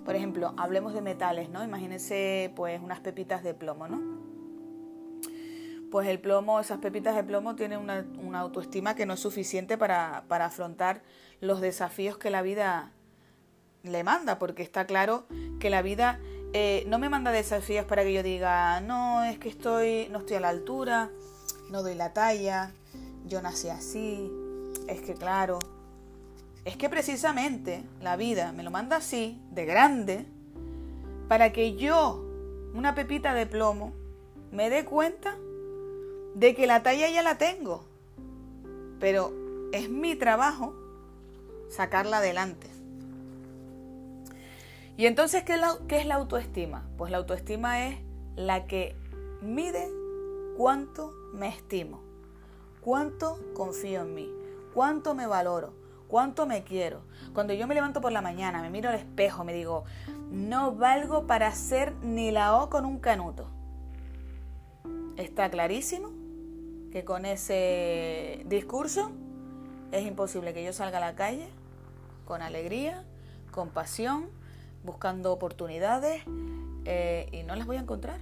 Por 0.07 0.17
ejemplo, 0.17 0.55
hablemos 0.57 0.95
de 0.95 1.03
metales, 1.03 1.51
¿no? 1.51 1.63
Imagínense 1.63 2.51
pues 2.57 2.81
unas 2.81 3.01
pepitas 3.01 3.43
de 3.43 3.53
plomo, 3.53 3.89
¿no? 3.89 4.01
Pues 5.91 6.09
el 6.09 6.19
plomo, 6.19 6.61
esas 6.61 6.79
pepitas 6.79 7.15
de 7.15 7.23
plomo 7.25 7.57
tienen 7.57 7.79
una, 7.79 8.41
autoestima 8.41 8.95
que 8.95 9.05
no 9.05 9.13
es 9.13 9.21
suficiente 9.21 9.77
para, 9.77 10.25
afrontar 10.31 11.03
los 11.43 11.61
desafíos 11.61 12.17
que 12.17 12.31
la 12.31 12.41
vida 12.41 12.93
le 13.83 14.03
manda, 14.03 14.39
porque 14.39 14.63
está 14.63 14.87
claro 14.87 15.27
que 15.61 15.69
la 15.69 15.83
vida 15.83 16.21
eh, 16.52 16.85
no 16.87 16.99
me 16.99 17.09
manda 17.09 17.31
desafíos 17.31 17.85
para 17.85 18.02
que 18.02 18.12
yo 18.12 18.23
diga, 18.23 18.81
no, 18.81 19.25
es 19.25 19.38
que 19.38 19.49
estoy, 19.49 20.09
no 20.11 20.21
estoy 20.21 20.37
a 20.37 20.40
la 20.40 20.49
altura, 20.49 21.11
no 21.71 21.83
doy 21.83 21.95
la 21.95 22.12
talla, 22.12 22.73
yo 23.26 23.43
nací 23.43 23.69
así, 23.69 24.31
es 24.87 25.00
que 25.02 25.14
claro, 25.14 25.59
es 26.64 26.76
que 26.76 26.88
precisamente 26.88 27.85
la 28.00 28.17
vida 28.17 28.52
me 28.52 28.62
lo 28.62 28.71
manda 28.71 28.97
así, 28.97 29.40
de 29.50 29.67
grande, 29.67 30.26
para 31.28 31.52
que 31.52 31.76
yo, 31.76 32.25
una 32.75 32.95
pepita 32.95 33.35
de 33.35 33.47
plomo, 33.47 33.93
me 34.50 34.71
dé 34.71 34.85
cuenta 34.85 35.37
de 36.35 36.55
que 36.55 36.67
la 36.67 36.83
talla 36.83 37.09
ya 37.11 37.23
la 37.23 37.37
tengo. 37.37 37.85
Pero 39.00 39.33
es 39.73 39.90
mi 39.90 40.17
trabajo 40.17 40.75
sacarla 41.69 42.19
adelante. 42.19 42.78
Y 44.99 45.07
entonces, 45.07 45.45
¿qué 45.45 45.55
es, 45.55 45.61
la, 45.61 45.78
¿qué 45.87 45.99
es 45.99 46.07
la 46.07 46.17
autoestima? 46.17 46.85
Pues 46.99 47.12
la 47.12 47.19
autoestima 47.19 47.87
es 47.87 48.00
la 48.35 48.67
que 48.67 48.97
mide 49.40 49.88
cuánto 50.57 51.14
me 51.33 51.47
estimo, 51.47 52.02
cuánto 52.81 53.38
confío 53.55 54.00
en 54.00 54.14
mí, 54.14 54.28
cuánto 54.75 55.14
me 55.14 55.28
valoro, 55.28 55.73
cuánto 56.09 56.47
me 56.47 56.64
quiero. 56.64 57.02
Cuando 57.33 57.55
yo 57.55 57.69
me 57.69 57.76
levanto 57.76 58.00
por 58.00 58.11
la 58.11 58.23
mañana, 58.23 58.61
me 58.61 58.71
miro 58.71 58.90
al 58.90 58.97
espejo, 58.97 59.45
me 59.45 59.55
digo, 59.55 59.85
no 60.33 60.75
valgo 60.75 61.28
para 61.28 61.47
hacer 61.47 61.95
ni 62.02 62.33
la 62.33 62.57
O 62.57 62.69
con 62.69 62.85
un 62.85 62.99
canuto. 62.99 63.49
Está 65.16 65.49
clarísimo 65.49 66.11
que 66.90 67.05
con 67.05 67.25
ese 67.25 68.42
discurso 68.46 69.12
es 69.92 70.05
imposible 70.05 70.53
que 70.55 70.64
yo 70.64 70.73
salga 70.73 70.99
a 70.99 71.01
la 71.01 71.14
calle 71.14 71.49
con 72.25 72.42
alegría, 72.42 73.05
con 73.53 73.68
pasión, 73.68 74.37
buscando 74.88 75.33
oportunidades 75.33 76.22
eh, 76.85 77.29
y 77.31 77.44
no 77.44 77.55
las 77.55 77.66
voy 77.66 77.77
a 77.77 77.81
encontrar. 77.81 78.18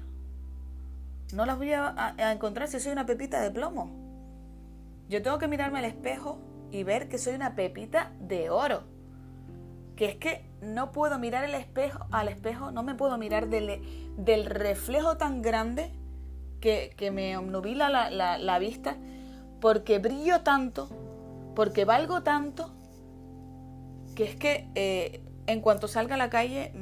No 1.32 1.46
las 1.46 1.56
voy 1.56 1.72
a 1.72 2.32
encontrar 2.32 2.68
si 2.68 2.78
soy 2.78 2.92
una 2.92 3.06
pepita 3.06 3.40
de 3.40 3.50
plomo. 3.50 3.90
Yo 5.08 5.22
tengo 5.22 5.38
que 5.38 5.48
mirarme 5.48 5.78
al 5.78 5.84
espejo 5.84 6.38
y 6.70 6.82
ver 6.82 7.08
que 7.08 7.18
soy 7.18 7.34
una 7.34 7.54
pepita 7.54 8.12
de 8.20 8.50
oro. 8.50 8.82
Que 9.96 10.06
es 10.06 10.16
que 10.16 10.44
no 10.60 10.92
puedo 10.92 11.18
mirar 11.18 11.44
el 11.44 11.54
espejo, 11.54 12.06
al 12.10 12.28
espejo, 12.28 12.70
no 12.70 12.82
me 12.82 12.94
puedo 12.94 13.16
mirar 13.16 13.48
del, 13.48 13.80
del 14.18 14.44
reflejo 14.46 15.16
tan 15.16 15.42
grande 15.42 15.92
que, 16.60 17.10
me 17.12 17.36
obnubila 17.36 18.10
la, 18.10 18.58
vista, 18.58 18.96
porque 19.60 19.98
brillo 19.98 20.40
tanto, 20.40 20.88
porque 21.54 21.84
valgo 21.84 22.22
tanto, 22.22 22.74
que 24.16 24.24
es 24.24 24.36
que 24.36 24.68
eh, 24.74 25.22
en 25.46 25.60
cuanto 25.60 25.88
salga 25.88 26.14
a 26.14 26.18
la 26.18 26.30
calle 26.30 26.72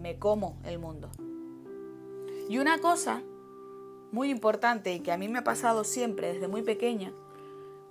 me 0.00 0.18
como 0.18 0.56
el 0.64 0.78
mundo. 0.78 1.10
Y 2.48 2.58
una 2.58 2.78
cosa 2.78 3.22
muy 4.10 4.30
importante 4.30 4.92
y 4.94 5.00
que 5.00 5.12
a 5.12 5.16
mí 5.16 5.28
me 5.28 5.38
ha 5.38 5.44
pasado 5.44 5.84
siempre 5.84 6.32
desde 6.32 6.48
muy 6.48 6.62
pequeña, 6.62 7.12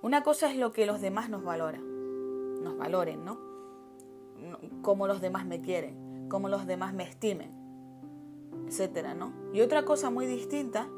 una 0.02 0.22
cosa 0.22 0.50
es 0.50 0.56
lo 0.56 0.72
que 0.72 0.86
los 0.86 1.00
demás 1.00 1.28
nos 1.28 1.42
valoran, 1.42 2.62
nos 2.62 2.76
valoren, 2.76 3.24
¿no? 3.24 3.40
Cómo 4.82 5.06
los 5.06 5.20
demás 5.20 5.46
me 5.46 5.60
quieren, 5.60 6.28
cómo 6.28 6.48
los 6.48 6.66
demás 6.66 6.94
me 6.94 7.04
estimen, 7.04 7.50
etcétera, 8.68 9.14
¿no? 9.14 9.32
Y 9.52 9.60
otra 9.62 9.84
cosa 9.84 10.10
muy 10.10 10.26
distinta 10.26 10.88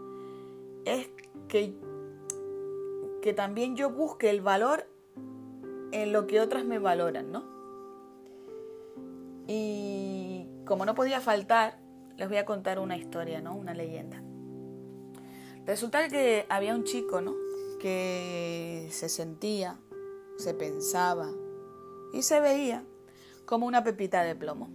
es 0.85 1.09
que, 1.49 1.75
que 3.23 3.33
también 3.33 3.77
yo 3.77 3.91
busque 3.91 4.31
el 4.31 4.41
valor 4.41 4.87
en 5.93 6.13
lo 6.13 6.27
que 6.27 6.41
otras 6.41 6.65
me 6.65 6.79
valoran, 6.79 7.31
¿no? 7.31 7.54
Y 9.47 10.47
como 10.65 10.87
no 10.87 10.95
podía 10.95 11.21
faltar, 11.21 11.79
les 12.17 12.29
voy 12.29 12.39
a 12.39 12.45
contar 12.45 12.79
una 12.79 12.97
historia, 12.97 13.41
¿no? 13.41 13.55
Una 13.55 13.75
leyenda. 13.75 14.23
Resulta 15.67 16.09
que 16.09 16.47
había 16.49 16.75
un 16.75 16.85
chico, 16.85 17.21
¿no? 17.21 17.35
que 17.85 18.89
se 18.93 19.11
sentía, 19.11 19.79
se 20.39 20.55
pensaba 20.55 21.29
y 22.15 22.23
se 22.23 22.41
veía 22.41 22.83
como 23.45 23.67
una 23.67 23.85
pepita 23.85 24.23
de 24.23 24.35
plomo. 24.35 24.71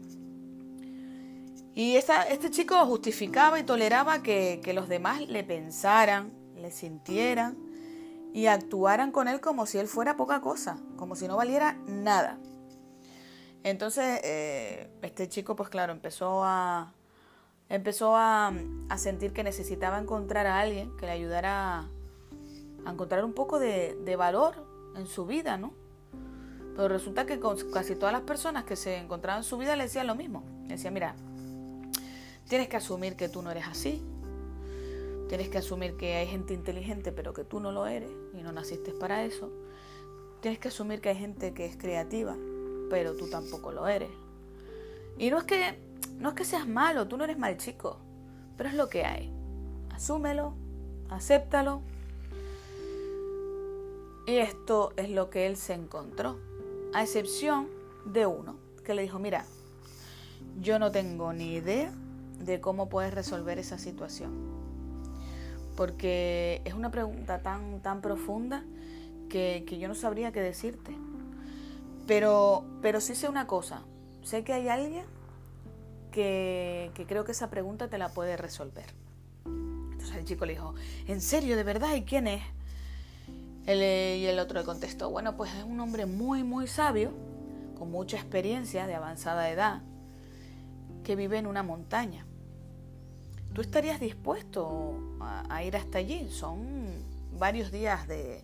Y 1.73 1.95
este 1.95 2.51
chico 2.51 2.75
justificaba 2.86 3.60
y 3.60 3.63
toleraba 3.63 4.21
que, 4.21 4.62
que, 4.63 4.73
los 4.73 4.88
demás 4.88 5.27
le 5.27 5.43
pensaran, 5.43 6.32
le 6.55 6.69
sintieran 6.69 7.58
y 8.32 8.45
actuaran 8.45 9.12
con 9.12 9.27
él 9.27 9.41
como 9.41 9.65
si 9.65 9.79
él 9.79 9.88
fuera 9.88 10.15
poca 10.15 10.39
cosa, 10.39 10.77
como 10.95 11.15
si 11.15 11.27
no 11.27 11.36
valiera 11.36 11.79
nada. 11.88 12.38
Entonces, 13.63 14.22
eh, 14.24 14.89
este 15.02 15.28
chico, 15.28 15.56
pues 15.56 15.69
claro, 15.69 15.91
empezó 15.91 16.43
a, 16.43 16.93
empezó 17.67 18.15
a, 18.15 18.54
a 18.89 18.98
sentir 18.98 19.34
que 19.34 19.43
necesitaba 19.43 20.00
encontrar 20.00 20.48
a 20.48 20.60
alguien 20.60 20.95
que 20.98 21.06
le 21.06 21.12
ayudara 21.12 21.89
a 22.86 22.91
encontrar 22.91 23.24
un 23.26 23.34
poco 23.34 23.60
de, 23.60 24.15
valor 24.17 24.56
en 24.95 25.06
su 25.08 25.26
vida, 25.26 25.58
¿no? 25.58 25.74
Pero 26.76 26.88
resulta 26.88 27.26
que 27.26 27.39
con 27.39 27.58
casi 27.72 27.95
todas 27.95 28.13
las 28.13 28.22
personas 28.22 28.63
que 28.63 28.76
se 28.76 28.98
encontraban 28.98 29.41
en 29.41 29.43
su 29.43 29.58
vida 29.58 29.76
le 29.76 29.84
decían 29.84 30.08
lo 30.08 30.15
mismo. 30.15 30.43
Le 30.63 30.76
decían, 30.76 30.93
mira, 30.93 31.15
tienes 32.48 32.69
que 32.69 32.78
asumir 32.78 33.15
que 33.15 33.28
tú 33.28 33.41
no 33.41 33.52
eres 33.52 33.67
así. 33.67 34.02
Tienes 35.28 35.50
que 35.50 35.58
asumir 35.58 35.98
que 35.98 36.15
hay 36.15 36.28
gente 36.28 36.54
inteligente 36.54 37.12
pero 37.12 37.34
que 37.34 37.43
tú 37.43 37.60
no 37.60 37.72
lo 37.72 37.86
eres 37.86 38.10
y 38.34 38.41
no 38.41 38.52
naciste 38.52 38.93
para 38.93 39.24
eso. 39.26 39.52
Tienes 40.41 40.60
que 40.60 40.69
asumir 40.69 41.02
que 41.02 41.10
hay 41.10 41.17
gente 41.17 41.54
que 41.54 41.65
es 41.65 41.76
creativa 41.76 42.36
pero 42.89 43.15
tú 43.15 43.30
tampoco 43.30 43.71
lo 43.71 43.88
eres. 43.88 44.10
Y 45.17 45.30
no 45.30 45.38
es 45.38 45.43
que 45.43 45.78
no 46.19 46.30
es 46.30 46.36
que 46.36 46.45
seas 46.45 46.67
malo, 46.67 47.08
tú 47.08 47.17
no 47.17 47.23
eres 47.23 47.38
mal 47.38 47.58
chico, 47.58 47.97
pero 48.58 48.69
es 48.69 48.75
lo 48.75 48.89
que 48.89 49.06
hay. 49.06 49.32
Asúmelo, 49.91 50.54
acéptalo 51.10 51.82
y 54.30 54.38
esto 54.38 54.93
es 54.95 55.10
lo 55.10 55.32
que 55.32 55.47
él 55.47 55.58
se 55.58 55.73
encontró, 55.73 56.38
a 56.93 57.02
excepción 57.02 57.67
de 58.06 58.28
uno, 58.28 58.58
que 58.86 58.93
le 58.93 59.02
dijo, 59.02 59.17
mira, 59.17 59.43
yo 60.62 60.78
no 60.78 60.91
tengo 60.91 61.34
ni 61.34 61.54
idea 61.54 61.91
de 62.39 62.62
cómo 62.62 62.89
puedes 62.89 63.12
resolver 63.12 63.58
esa 63.58 63.80
situación. 63.80 64.32
Porque 65.75 66.62
es 66.63 66.75
una 66.75 66.91
pregunta 66.91 67.41
tan, 67.41 67.82
tan 67.82 68.02
profunda 68.02 68.63
que, 69.30 69.65
yo 69.80 69.88
no 69.88 69.95
sabría 69.95 70.32
qué 70.32 70.41
decirte. 70.41 70.95
Pero, 72.10 72.65
pero 72.82 73.02
sí 73.02 73.13
sé 73.13 73.30
una 73.30 73.45
cosa, 73.45 73.84
sé 74.24 74.43
que 74.43 74.52
hay 74.52 74.67
alguien 74.67 75.06
que, 76.12 76.89
que 76.95 77.06
creo 77.06 77.24
que 77.24 77.34
esa 77.34 77.52
pregunta 77.52 77.88
te 77.88 78.00
la 78.00 78.10
puede 78.10 78.36
resolver. 78.36 78.88
Entonces 79.45 80.15
el 80.15 80.26
chico 80.26 80.48
le 80.48 80.54
dijo, 80.54 80.74
¿en 81.06 81.22
serio, 81.22 81.56
de 81.56 81.62
verdad? 81.62 81.93
¿Y 81.93 82.02
quién 82.06 82.26
es? 82.26 82.41
y 83.67 84.26
el 84.26 84.39
otro 84.39 84.58
le 84.58 84.65
contestó, 84.65 85.12
bueno, 85.12 85.38
pues 85.38 85.54
es 85.54 85.63
un 85.63 85.80
hombre 85.80 86.08
muy, 86.08 86.43
muy 86.43 86.65
sabio, 86.65 87.12
con 87.78 87.91
mucha 87.91 88.17
experiencia 88.17 88.88
de 88.88 88.95
avanzada 88.95 89.48
edad, 89.52 89.84
que 91.04 91.15
vive 91.15 91.38
en 91.38 91.45
una 91.45 91.62
montaña. 91.62 92.26
¿Tú 93.54 93.62
estarías 93.62 94.00
dispuesto 94.00 94.95
a, 95.19 95.63
ir 95.63 95.78
hasta 95.78 96.00
allí? 96.00 96.32
Son 96.32 96.65
varios 97.38 97.72
días 97.72 98.08
de, 98.08 98.43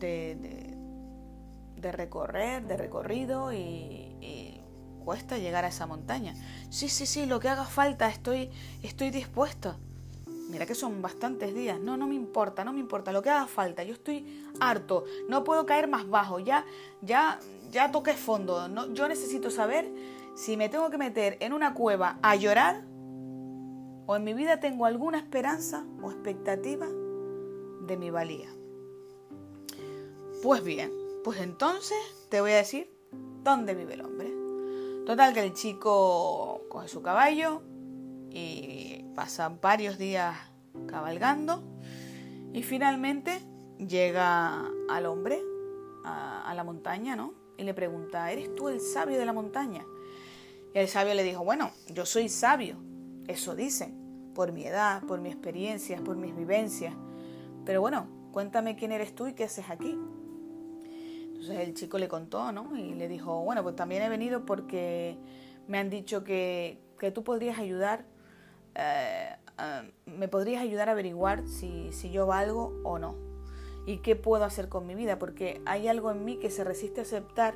de, 0.00 0.34
recorrer, 1.90 2.64
de 2.66 2.76
recorrido 2.76 3.52
y, 3.52 4.60
cuesta 5.04 5.36
llegar 5.36 5.64
a 5.64 5.68
esa 5.68 5.84
montaña. 5.84 6.32
Sí, 6.70 6.88
sí, 6.88 7.06
sí, 7.06 7.26
lo 7.26 7.40
que 7.40 7.48
haga 7.48 7.64
falta, 7.64 8.08
estoy, 8.08 8.50
estoy 8.84 9.10
dispuesta. 9.10 9.76
Mira 10.48 10.64
que 10.64 10.76
son 10.76 11.02
bastantes 11.02 11.52
días. 11.52 11.80
No, 11.80 11.96
no 11.96 12.06
me 12.06 12.14
importa, 12.14 12.62
no 12.62 12.72
me 12.72 12.78
importa. 12.78 13.10
Lo 13.10 13.20
que 13.20 13.30
haga 13.30 13.48
falta. 13.48 13.82
Yo 13.82 13.94
estoy 13.94 14.44
harto. 14.60 15.04
No 15.28 15.42
puedo 15.42 15.66
caer 15.66 15.88
más 15.88 16.08
bajo. 16.08 16.38
Ya, 16.38 16.64
ya, 17.00 17.40
ya 17.72 17.90
toqué 17.90 18.14
fondo. 18.14 18.68
No, 18.68 18.94
yo 18.94 19.08
necesito 19.08 19.50
saber 19.50 19.92
si 20.36 20.56
me 20.56 20.68
tengo 20.68 20.88
que 20.88 20.98
meter 20.98 21.36
en 21.40 21.52
una 21.52 21.74
cueva 21.74 22.18
a 22.22 22.36
llorar 22.36 22.84
o 24.06 24.16
en 24.16 24.24
mi 24.24 24.34
vida 24.34 24.60
tengo 24.60 24.86
alguna 24.86 25.18
esperanza 25.18 25.84
o 26.02 26.10
expectativa 26.10 26.86
de 26.86 27.96
mi 27.96 28.10
valía. 28.10 28.48
Pues 30.42 30.62
bien, 30.64 30.90
pues 31.24 31.40
entonces 31.40 31.98
te 32.28 32.40
voy 32.40 32.52
a 32.52 32.56
decir 32.56 32.90
dónde 33.42 33.74
vive 33.74 33.94
el 33.94 34.02
hombre. 34.02 34.32
Total 35.06 35.34
que 35.34 35.44
el 35.44 35.52
chico 35.52 36.62
coge 36.68 36.88
su 36.88 37.02
caballo, 37.02 37.62
y 38.34 39.04
pasan 39.14 39.58
varios 39.60 39.98
días 39.98 40.34
cabalgando 40.86 41.62
y 42.52 42.62
finalmente 42.62 43.40
llega 43.78 44.70
al 44.88 45.06
hombre 45.06 45.42
a, 46.04 46.52
la 46.54 46.64
montaña, 46.64 47.16
¿no? 47.16 47.34
Y 47.56 47.64
le 47.64 47.74
pregunta, 47.74 48.30
¿eres 48.30 48.54
tú 48.54 48.68
el 48.68 48.80
sabio 48.80 49.18
de 49.18 49.26
la 49.26 49.32
montaña? 49.32 49.84
Y 50.74 50.78
el 50.78 50.88
sabio 50.88 51.14
le 51.14 51.22
dijo, 51.22 51.44
bueno, 51.44 51.70
yo 51.88 52.04
soy 52.04 52.28
sabio, 52.28 52.76
eso 53.26 53.54
dicen, 53.54 54.32
por 54.34 54.52
mi 54.52 54.64
edad, 54.64 55.02
por 55.04 55.20
mi 55.20 55.28
experiencia, 55.28 55.98
por 56.02 56.16
mis 56.16 56.34
vivencias. 56.34 56.94
Pero 57.64 57.80
bueno, 57.80 58.06
cuéntame 58.32 58.76
quién 58.76 58.92
eres 58.92 59.14
tú 59.14 59.28
y 59.28 59.34
qué 59.34 59.44
haces 59.44 59.70
aquí. 59.70 59.98
Entonces 61.42 61.66
el 61.66 61.74
chico 61.74 61.98
le 61.98 62.06
contó, 62.06 62.52
¿no? 62.52 62.76
Y 62.76 62.94
le 62.94 63.08
dijo, 63.08 63.42
bueno, 63.42 63.64
pues 63.64 63.74
también 63.74 64.02
he 64.02 64.08
venido 64.08 64.46
porque 64.46 65.18
me 65.66 65.78
han 65.78 65.90
dicho 65.90 66.22
que, 66.22 66.78
que 66.98 67.10
tú 67.10 67.24
podrías 67.24 67.58
ayudar 67.58 68.04
eh, 68.74 69.36
eh, 69.58 69.92
¿me 70.06 70.28
podrías 70.28 70.62
ayudar 70.62 70.88
a 70.88 70.92
averiguar 70.92 71.46
si, 71.46 71.92
si 71.92 72.10
yo 72.10 72.26
valgo 72.26 72.80
o 72.84 72.98
no? 72.98 73.16
¿Y 73.86 73.98
qué 73.98 74.16
puedo 74.16 74.44
hacer 74.44 74.68
con 74.68 74.86
mi 74.86 74.94
vida? 74.94 75.18
Porque 75.18 75.60
hay 75.66 75.88
algo 75.88 76.10
en 76.10 76.24
mí 76.24 76.38
que 76.38 76.50
se 76.50 76.64
resiste 76.64 77.00
a 77.00 77.02
aceptar 77.02 77.54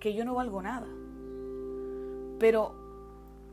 que 0.00 0.14
yo 0.14 0.24
no 0.24 0.34
valgo 0.34 0.60
nada. 0.60 0.88
Pero, 2.38 2.74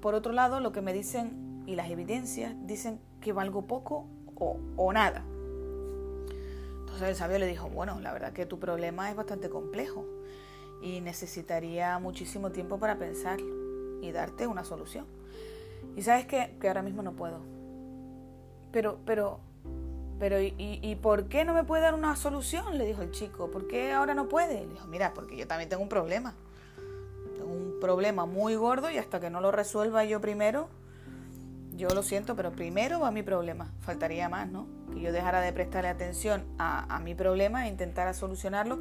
por 0.01 0.15
otro 0.15 0.33
lado, 0.33 0.59
lo 0.59 0.71
que 0.71 0.81
me 0.81 0.93
dicen 0.93 1.63
y 1.67 1.75
las 1.75 1.89
evidencias 1.89 2.55
dicen 2.65 2.99
que 3.21 3.33
valgo 3.33 3.67
poco 3.67 4.07
o, 4.35 4.57
o 4.75 4.93
nada. 4.93 5.23
El 7.01 7.15
sabio 7.15 7.39
le 7.39 7.47
dijo, 7.47 7.69
bueno, 7.69 7.99
la 7.99 8.13
verdad 8.13 8.33
que 8.33 8.45
tu 8.45 8.59
problema 8.59 9.09
es 9.09 9.15
bastante 9.15 9.49
complejo 9.49 10.05
y 10.81 11.01
necesitaría 11.01 11.99
muchísimo 11.99 12.51
tiempo 12.51 12.77
para 12.79 12.97
pensar 12.97 13.39
y 14.01 14.11
darte 14.11 14.47
una 14.47 14.63
solución. 14.63 15.05
Y 15.95 16.01
sabes? 16.01 16.25
Que 16.25 16.67
ahora 16.67 16.81
mismo 16.81 17.01
no 17.01 17.13
puedo. 17.13 17.39
Pero, 18.71 18.99
pero, 19.05 19.39
pero, 20.19 20.39
¿y, 20.41 20.53
¿y 20.57 20.95
por 20.95 21.25
qué 21.25 21.45
no 21.45 21.53
me 21.53 21.63
puede 21.63 21.81
dar 21.81 21.93
una 21.93 22.15
solución? 22.15 22.77
Le 22.77 22.85
dijo 22.85 23.01
el 23.01 23.11
chico. 23.11 23.49
¿Por 23.49 23.67
qué 23.67 23.91
ahora 23.91 24.13
no 24.13 24.27
puede? 24.27 24.65
Le 24.65 24.73
dijo, 24.73 24.87
mira, 24.87 25.13
porque 25.13 25.37
yo 25.37 25.47
también 25.47 25.69
tengo 25.69 25.83
un 25.83 25.89
problema. 25.89 26.35
Tengo 27.35 27.51
un 27.51 27.79
problema 27.79 28.25
muy 28.25 28.55
gordo 28.55 28.89
y 28.89 28.97
hasta 28.97 29.19
que 29.19 29.29
no 29.29 29.41
lo 29.41 29.51
resuelva 29.51 30.03
yo 30.05 30.21
primero, 30.21 30.69
yo 31.77 31.87
lo 31.89 32.03
siento, 32.03 32.35
pero 32.35 32.51
primero 32.51 32.99
va 32.99 33.11
mi 33.11 33.23
problema. 33.23 33.71
Faltaría 33.79 34.27
más, 34.27 34.49
¿no? 34.49 34.67
Que 34.93 34.99
yo 34.99 35.11
dejara 35.11 35.41
de 35.41 35.53
prestarle 35.53 35.89
atención 35.89 36.45
a, 36.57 36.93
a 36.93 36.99
mi 36.99 37.15
problema 37.15 37.67
e 37.67 37.69
intentara 37.69 38.13
solucionarlo 38.13 38.79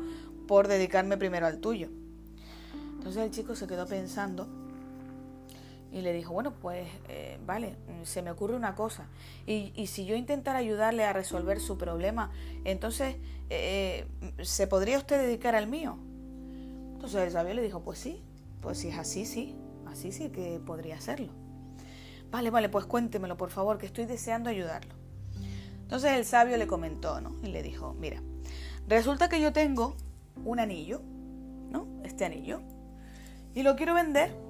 por 0.48 0.66
dedicarme 0.66 1.16
primero 1.16 1.46
al 1.46 1.58
tuyo. 1.58 1.88
Entonces 2.96 3.22
el 3.22 3.30
chico 3.30 3.54
se 3.54 3.66
quedó 3.66 3.86
pensando 3.86 4.48
y 5.92 6.00
le 6.00 6.12
dijo, 6.12 6.32
bueno, 6.32 6.52
pues 6.52 6.88
eh, 7.08 7.38
vale, 7.46 7.76
se 8.02 8.22
me 8.22 8.30
ocurre 8.30 8.56
una 8.56 8.74
cosa. 8.74 9.06
Y, 9.46 9.72
y, 9.76 9.86
si 9.86 10.04
yo 10.04 10.16
intentara 10.16 10.58
ayudarle 10.58 11.04
a 11.04 11.12
resolver 11.12 11.60
su 11.60 11.78
problema, 11.78 12.30
entonces, 12.64 13.16
eh, 13.50 14.06
¿se 14.42 14.66
podría 14.66 14.98
usted 14.98 15.20
dedicar 15.20 15.54
al 15.54 15.68
mío? 15.68 15.98
Entonces 16.94 17.22
el 17.22 17.30
sabio 17.30 17.54
le 17.54 17.62
dijo, 17.62 17.82
pues 17.82 17.98
sí, 17.98 18.22
pues 18.60 18.78
si 18.78 18.88
es 18.88 18.98
así, 18.98 19.24
sí, 19.24 19.56
así 19.86 20.12
sí 20.12 20.30
que 20.30 20.60
podría 20.64 20.96
hacerlo. 20.96 21.32
Vale, 22.30 22.50
vale, 22.50 22.68
pues 22.68 22.86
cuéntemelo, 22.86 23.36
por 23.36 23.50
favor, 23.50 23.78
que 23.78 23.86
estoy 23.86 24.06
deseando 24.06 24.50
ayudarlo. 24.50 24.94
Entonces 25.82 26.12
el 26.12 26.24
sabio 26.24 26.56
le 26.56 26.66
comentó, 26.66 27.20
¿no? 27.20 27.36
Y 27.42 27.48
le 27.48 27.62
dijo, 27.62 27.94
mira, 27.94 28.20
resulta 28.88 29.28
que 29.28 29.40
yo 29.40 29.52
tengo 29.52 29.96
un 30.44 30.58
anillo, 30.58 31.00
¿no? 31.70 31.86
Este 32.02 32.24
anillo. 32.24 32.60
Y 33.54 33.62
lo 33.62 33.76
quiero 33.76 33.94
vender 33.94 34.46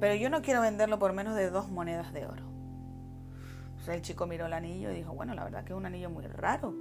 pero 0.00 0.14
yo 0.14 0.28
no 0.28 0.42
quiero 0.42 0.60
venderlo 0.60 0.98
por 0.98 1.12
menos 1.12 1.36
de 1.36 1.50
dos 1.50 1.70
monedas 1.70 2.12
de 2.12 2.26
oro. 2.26 2.44
el 3.88 4.02
chico 4.02 4.26
miró 4.26 4.46
el 4.46 4.52
anillo 4.52 4.90
y 4.90 4.96
dijo, 4.96 5.14
bueno, 5.14 5.34
la 5.34 5.44
verdad 5.44 5.64
que 5.64 5.72
es 5.72 5.78
un 5.78 5.86
anillo 5.86 6.10
muy 6.10 6.26
raro. 6.26 6.74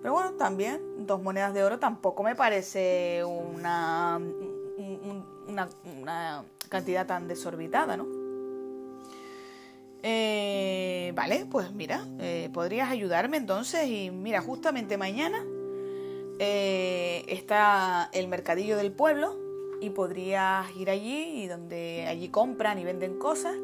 Pero 0.00 0.12
bueno, 0.14 0.32
también 0.32 1.06
dos 1.06 1.22
monedas 1.22 1.52
de 1.52 1.64
oro 1.64 1.78
tampoco 1.78 2.22
me 2.22 2.34
parece 2.34 3.22
una, 3.24 4.20
una, 5.46 6.44
cantidad 6.68 7.06
tan 7.06 7.28
desorbitada, 7.28 7.96
¿no? 7.96 8.06
Eh, 10.02 11.12
vale, 11.16 11.46
pues 11.50 11.72
mira, 11.72 12.06
eh, 12.20 12.50
podrías 12.52 12.90
ayudarme 12.90 13.36
entonces 13.36 13.88
y 13.88 14.10
mira, 14.10 14.40
justamente 14.40 14.96
mañana 14.96 15.44
eh, 16.38 17.24
está 17.26 18.08
el 18.12 18.28
mercadillo 18.28 18.76
del 18.76 18.92
pueblo 18.92 19.36
y 19.80 19.90
podrías 19.90 20.70
ir 20.76 20.90
allí 20.90 21.42
y 21.42 21.48
donde 21.48 22.06
allí 22.06 22.28
compran 22.28 22.78
y 22.78 22.84
venden 22.84 23.18
cosas. 23.18 23.56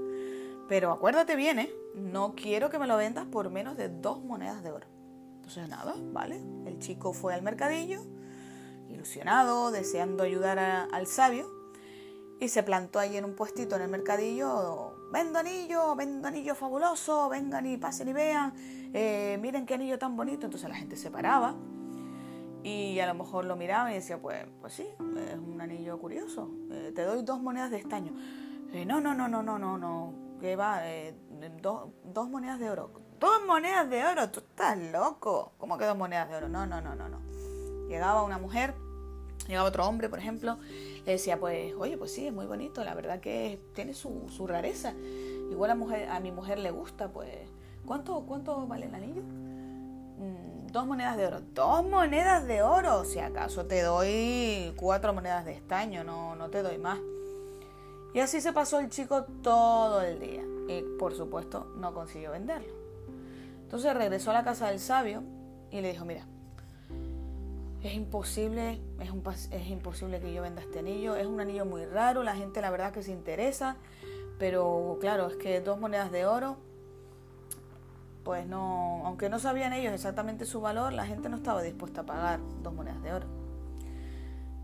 Pero 0.68 0.90
acuérdate 0.90 1.36
bien, 1.36 1.58
¿eh? 1.58 1.70
No 1.94 2.34
quiero 2.34 2.70
que 2.70 2.78
me 2.78 2.86
lo 2.86 2.96
vendas 2.96 3.26
por 3.26 3.50
menos 3.50 3.76
de 3.76 3.88
dos 3.88 4.24
monedas 4.24 4.62
de 4.62 4.72
oro. 4.72 4.86
Entonces 5.36 5.68
nada, 5.68 5.94
¿vale? 6.12 6.40
El 6.66 6.78
chico 6.78 7.12
fue 7.12 7.34
al 7.34 7.42
mercadillo, 7.42 8.00
ilusionado, 8.88 9.70
deseando 9.70 10.22
ayudar 10.22 10.58
al 10.58 11.06
sabio, 11.06 11.46
y 12.40 12.48
se 12.48 12.62
plantó 12.62 12.98
ahí 12.98 13.16
en 13.16 13.24
un 13.24 13.34
puestito 13.36 13.76
en 13.76 13.82
el 13.82 13.88
mercadillo. 13.88 14.93
Vendo 15.12 15.38
anillo, 15.38 15.94
vendo 15.94 16.28
anillo 16.28 16.54
fabuloso, 16.54 17.28
vengan 17.28 17.66
y 17.66 17.76
pasen 17.76 18.08
y 18.08 18.12
vean, 18.12 18.52
eh, 18.92 19.38
miren 19.40 19.64
qué 19.66 19.74
anillo 19.74 19.98
tan 19.98 20.16
bonito. 20.16 20.46
Entonces 20.46 20.68
la 20.68 20.74
gente 20.74 20.96
se 20.96 21.10
paraba 21.10 21.54
y 22.64 22.98
a 22.98 23.06
lo 23.06 23.14
mejor 23.14 23.44
lo 23.44 23.56
miraba 23.56 23.92
y 23.92 23.96
decía, 23.96 24.20
pues, 24.20 24.46
pues 24.60 24.72
sí, 24.72 24.86
es 24.88 25.38
un 25.38 25.60
anillo 25.60 25.98
curioso. 25.98 26.50
Eh, 26.70 26.92
te 26.94 27.02
doy 27.02 27.22
dos 27.22 27.40
monedas 27.40 27.70
de 27.70 27.76
estaño. 27.76 28.12
Eh, 28.72 28.86
no, 28.86 29.00
no, 29.00 29.14
no, 29.14 29.28
no, 29.28 29.42
no, 29.42 29.58
no, 29.58 29.76
no. 29.76 30.14
¿Qué 30.40 30.56
va? 30.56 30.80
Eh, 30.90 31.14
dos 31.62 32.28
monedas 32.30 32.58
de 32.58 32.70
oro. 32.70 32.90
¿Dos 33.20 33.44
monedas 33.46 33.88
de 33.90 34.04
oro? 34.04 34.30
Tú 34.30 34.40
estás 34.40 34.78
loco. 34.78 35.52
¿Cómo 35.58 35.76
que 35.76 35.84
dos 35.84 35.96
monedas 35.96 36.28
de 36.30 36.36
oro? 36.36 36.48
No, 36.48 36.66
no, 36.66 36.80
no, 36.80 36.94
no, 36.94 37.08
no. 37.08 37.20
Llegaba 37.86 38.22
una 38.22 38.38
mujer, 38.38 38.74
llegaba 39.46 39.68
otro 39.68 39.86
hombre, 39.86 40.08
por 40.08 40.18
ejemplo, 40.18 40.58
le 41.04 41.12
decía, 41.12 41.38
pues, 41.38 41.74
oye, 41.78 41.96
pues 41.96 42.12
sí, 42.12 42.26
es 42.26 42.32
muy 42.32 42.46
bonito. 42.46 42.84
La 42.84 42.94
verdad 42.94 43.20
que 43.20 43.60
tiene 43.74 43.94
su, 43.94 44.28
rareza. 44.46 44.94
Igual 45.50 45.70
a, 45.70 45.74
mujer, 45.74 46.08
a 46.08 46.20
mi 46.20 46.30
mujer 46.30 46.58
le 46.58 46.70
gusta, 46.70 47.08
pues. 47.08 47.30
¿Cuánto, 47.86 48.24
cuánto 48.26 48.66
vale 48.66 48.86
el 48.86 48.94
anillo? 48.94 49.22
dos 50.74 50.86
monedas 50.86 51.16
de 51.16 51.26
oro. 51.26 51.40
Dos 51.54 51.88
monedas 51.88 52.46
de 52.46 52.62
oro. 52.62 53.04
Si 53.04 53.20
acaso 53.20 53.64
te 53.66 53.82
doy 53.82 54.74
cuatro 54.76 55.14
monedas 55.14 55.44
de 55.44 55.52
estaño, 55.52 56.02
no, 56.02 56.34
no 56.34 56.50
te 56.50 56.62
doy 56.62 56.78
más. 56.78 56.98
Y 58.12 58.20
así 58.20 58.40
se 58.40 58.52
pasó 58.52 58.80
el 58.80 58.90
chico 58.90 59.24
todo 59.42 60.02
el 60.02 60.18
día. 60.18 60.42
Y 60.68 60.82
por 60.98 61.14
supuesto 61.14 61.72
no 61.76 61.94
consiguió 61.94 62.32
venderlo. 62.32 62.72
Entonces 63.62 63.94
regresó 63.94 64.32
a 64.32 64.34
la 64.34 64.44
casa 64.44 64.68
del 64.68 64.80
sabio 64.80 65.22
y 65.70 65.80
le 65.80 65.92
dijo, 65.92 66.04
mira, 66.04 66.26
es 67.84 67.94
imposible, 67.94 68.80
es, 68.98 69.68
imposible 69.68 70.18
que 70.18 70.32
yo 70.32 70.42
venda 70.42 70.62
este 70.62 70.78
anillo. 70.78 71.16
Es 71.16 71.26
un 71.26 71.38
anillo 71.38 71.66
muy 71.66 71.84
raro, 71.84 72.22
la 72.22 72.34
gente 72.34 72.60
la 72.62 72.70
verdad 72.70 72.92
que 72.92 73.02
se 73.02 73.12
interesa. 73.12 73.76
Pero 74.38 74.96
claro, 75.00 75.28
es 75.28 75.36
que 75.36 75.60
dos 75.60 75.78
monedas 75.78 76.10
de 76.10 76.26
oro 76.26 76.56
pues 78.24 78.46
no, 78.46 79.02
aunque 79.04 79.28
no 79.28 79.38
sabían 79.38 79.74
ellos 79.74 79.92
exactamente 79.92 80.46
su 80.46 80.62
valor, 80.62 80.94
la 80.94 81.06
gente 81.06 81.28
no 81.28 81.36
estaba 81.36 81.62
dispuesta 81.62 82.00
a 82.00 82.06
pagar 82.06 82.40
dos 82.62 82.72
monedas 82.72 83.02
de 83.02 83.12
oro. 83.12 83.26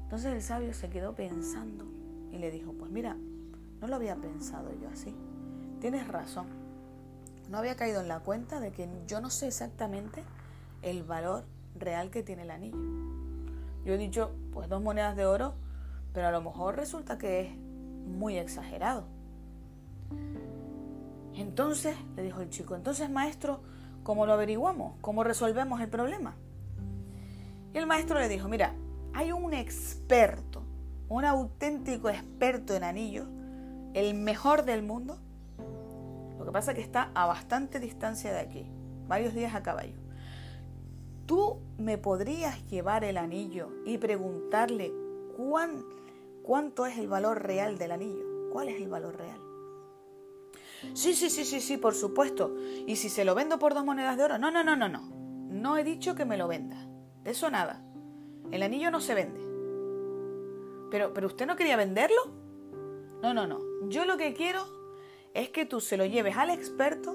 Entonces 0.04 0.32
el 0.32 0.42
sabio 0.42 0.72
se 0.72 0.88
quedó 0.88 1.14
pensando 1.14 1.84
y 2.32 2.38
le 2.38 2.50
dijo, 2.50 2.72
pues 2.72 2.90
mira, 2.90 3.18
no 3.80 3.86
lo 3.86 3.96
había 3.96 4.16
pensado 4.16 4.70
yo 4.80 4.88
así. 4.88 5.14
Tienes 5.78 6.08
razón. 6.08 6.46
No 7.50 7.58
había 7.58 7.76
caído 7.76 8.00
en 8.00 8.08
la 8.08 8.20
cuenta 8.20 8.60
de 8.60 8.72
que 8.72 8.88
yo 9.06 9.20
no 9.20 9.28
sé 9.28 9.48
exactamente 9.48 10.24
el 10.80 11.02
valor 11.02 11.44
real 11.78 12.10
que 12.10 12.22
tiene 12.22 12.42
el 12.42 12.50
anillo. 12.50 13.09
Yo 13.84 13.94
he 13.94 13.98
dicho, 13.98 14.32
pues 14.52 14.68
dos 14.68 14.82
monedas 14.82 15.16
de 15.16 15.26
oro, 15.26 15.54
pero 16.12 16.28
a 16.28 16.30
lo 16.30 16.42
mejor 16.42 16.76
resulta 16.76 17.18
que 17.18 17.40
es 17.40 17.56
muy 17.56 18.36
exagerado. 18.36 19.04
Entonces, 21.34 21.96
le 22.16 22.22
dijo 22.22 22.40
el 22.40 22.50
chico, 22.50 22.74
entonces 22.74 23.08
maestro, 23.08 23.62
¿cómo 24.02 24.26
lo 24.26 24.32
averiguamos? 24.32 24.94
¿Cómo 25.00 25.24
resolvemos 25.24 25.80
el 25.80 25.88
problema? 25.88 26.34
Y 27.72 27.78
el 27.78 27.86
maestro 27.86 28.18
le 28.18 28.28
dijo, 28.28 28.48
mira, 28.48 28.74
hay 29.14 29.32
un 29.32 29.54
experto, 29.54 30.62
un 31.08 31.24
auténtico 31.24 32.08
experto 32.08 32.74
en 32.74 32.84
anillos, 32.84 33.28
el 33.94 34.14
mejor 34.14 34.64
del 34.64 34.82
mundo. 34.82 35.18
Lo 36.38 36.44
que 36.44 36.52
pasa 36.52 36.72
es 36.72 36.76
que 36.76 36.82
está 36.82 37.10
a 37.14 37.26
bastante 37.26 37.80
distancia 37.80 38.32
de 38.32 38.40
aquí, 38.40 38.66
varios 39.06 39.34
días 39.34 39.54
a 39.54 39.62
caballo. 39.62 40.09
¿Tú 41.30 41.60
me 41.78 41.96
podrías 41.96 42.66
llevar 42.66 43.04
el 43.04 43.16
anillo 43.16 43.68
y 43.84 43.98
preguntarle 43.98 44.92
cuán, 45.36 45.84
cuánto 46.42 46.86
es 46.86 46.98
el 46.98 47.06
valor 47.06 47.40
real 47.44 47.78
del 47.78 47.92
anillo? 47.92 48.50
¿Cuál 48.52 48.68
es 48.68 48.80
el 48.82 48.88
valor 48.88 49.16
real? 49.16 49.40
Sí, 50.92 51.14
sí, 51.14 51.30
sí, 51.30 51.44
sí, 51.44 51.60
sí, 51.60 51.76
por 51.76 51.94
supuesto. 51.94 52.56
¿Y 52.84 52.96
si 52.96 53.08
se 53.08 53.24
lo 53.24 53.36
vendo 53.36 53.60
por 53.60 53.74
dos 53.74 53.84
monedas 53.84 54.16
de 54.16 54.24
oro? 54.24 54.38
No, 54.38 54.50
no, 54.50 54.64
no, 54.64 54.74
no, 54.74 54.88
no. 54.88 55.08
No 55.48 55.78
he 55.78 55.84
dicho 55.84 56.16
que 56.16 56.24
me 56.24 56.36
lo 56.36 56.48
venda. 56.48 56.84
De 57.22 57.30
eso 57.30 57.48
nada. 57.48 57.80
El 58.50 58.64
anillo 58.64 58.90
no 58.90 59.00
se 59.00 59.14
vende. 59.14 59.40
Pero, 60.90 61.14
pero 61.14 61.28
usted 61.28 61.46
no 61.46 61.54
quería 61.54 61.76
venderlo? 61.76 62.26
No, 63.22 63.34
no, 63.34 63.46
no. 63.46 63.60
Yo 63.88 64.04
lo 64.04 64.16
que 64.16 64.34
quiero 64.34 64.64
es 65.32 65.50
que 65.50 65.64
tú 65.64 65.80
se 65.80 65.96
lo 65.96 66.04
lleves 66.06 66.36
al 66.36 66.50
experto 66.50 67.14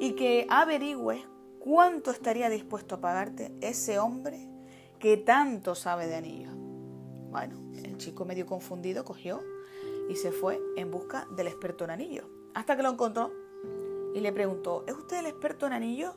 y 0.00 0.12
que 0.16 0.46
averigües 0.50 1.24
cuánto 1.64 2.10
estaría 2.10 2.50
dispuesto 2.50 2.96
a 2.96 3.00
pagarte 3.00 3.50
ese 3.62 3.98
hombre 3.98 4.50
que 4.98 5.16
tanto 5.16 5.74
sabe 5.74 6.06
de 6.06 6.14
anillos. 6.14 6.52
Bueno, 7.30 7.56
el 7.82 7.96
chico 7.96 8.26
medio 8.26 8.44
confundido 8.44 9.02
cogió 9.06 9.40
y 10.10 10.16
se 10.16 10.30
fue 10.30 10.60
en 10.76 10.90
busca 10.90 11.26
del 11.34 11.46
experto 11.46 11.84
en 11.84 11.90
anillos. 11.90 12.26
Hasta 12.52 12.76
que 12.76 12.82
lo 12.82 12.90
encontró 12.90 13.32
y 14.14 14.20
le 14.20 14.30
preguntó, 14.30 14.84
¿es 14.86 14.92
usted 14.92 15.20
el 15.20 15.26
experto 15.26 15.66
en 15.66 15.72
anillos? 15.72 16.14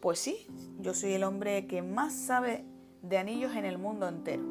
Pues 0.00 0.18
sí, 0.18 0.46
yo 0.78 0.92
soy 0.92 1.14
el 1.14 1.24
hombre 1.24 1.66
que 1.66 1.80
más 1.80 2.12
sabe 2.12 2.66
de 3.00 3.16
anillos 3.16 3.56
en 3.56 3.64
el 3.64 3.78
mundo 3.78 4.06
entero. 4.06 4.42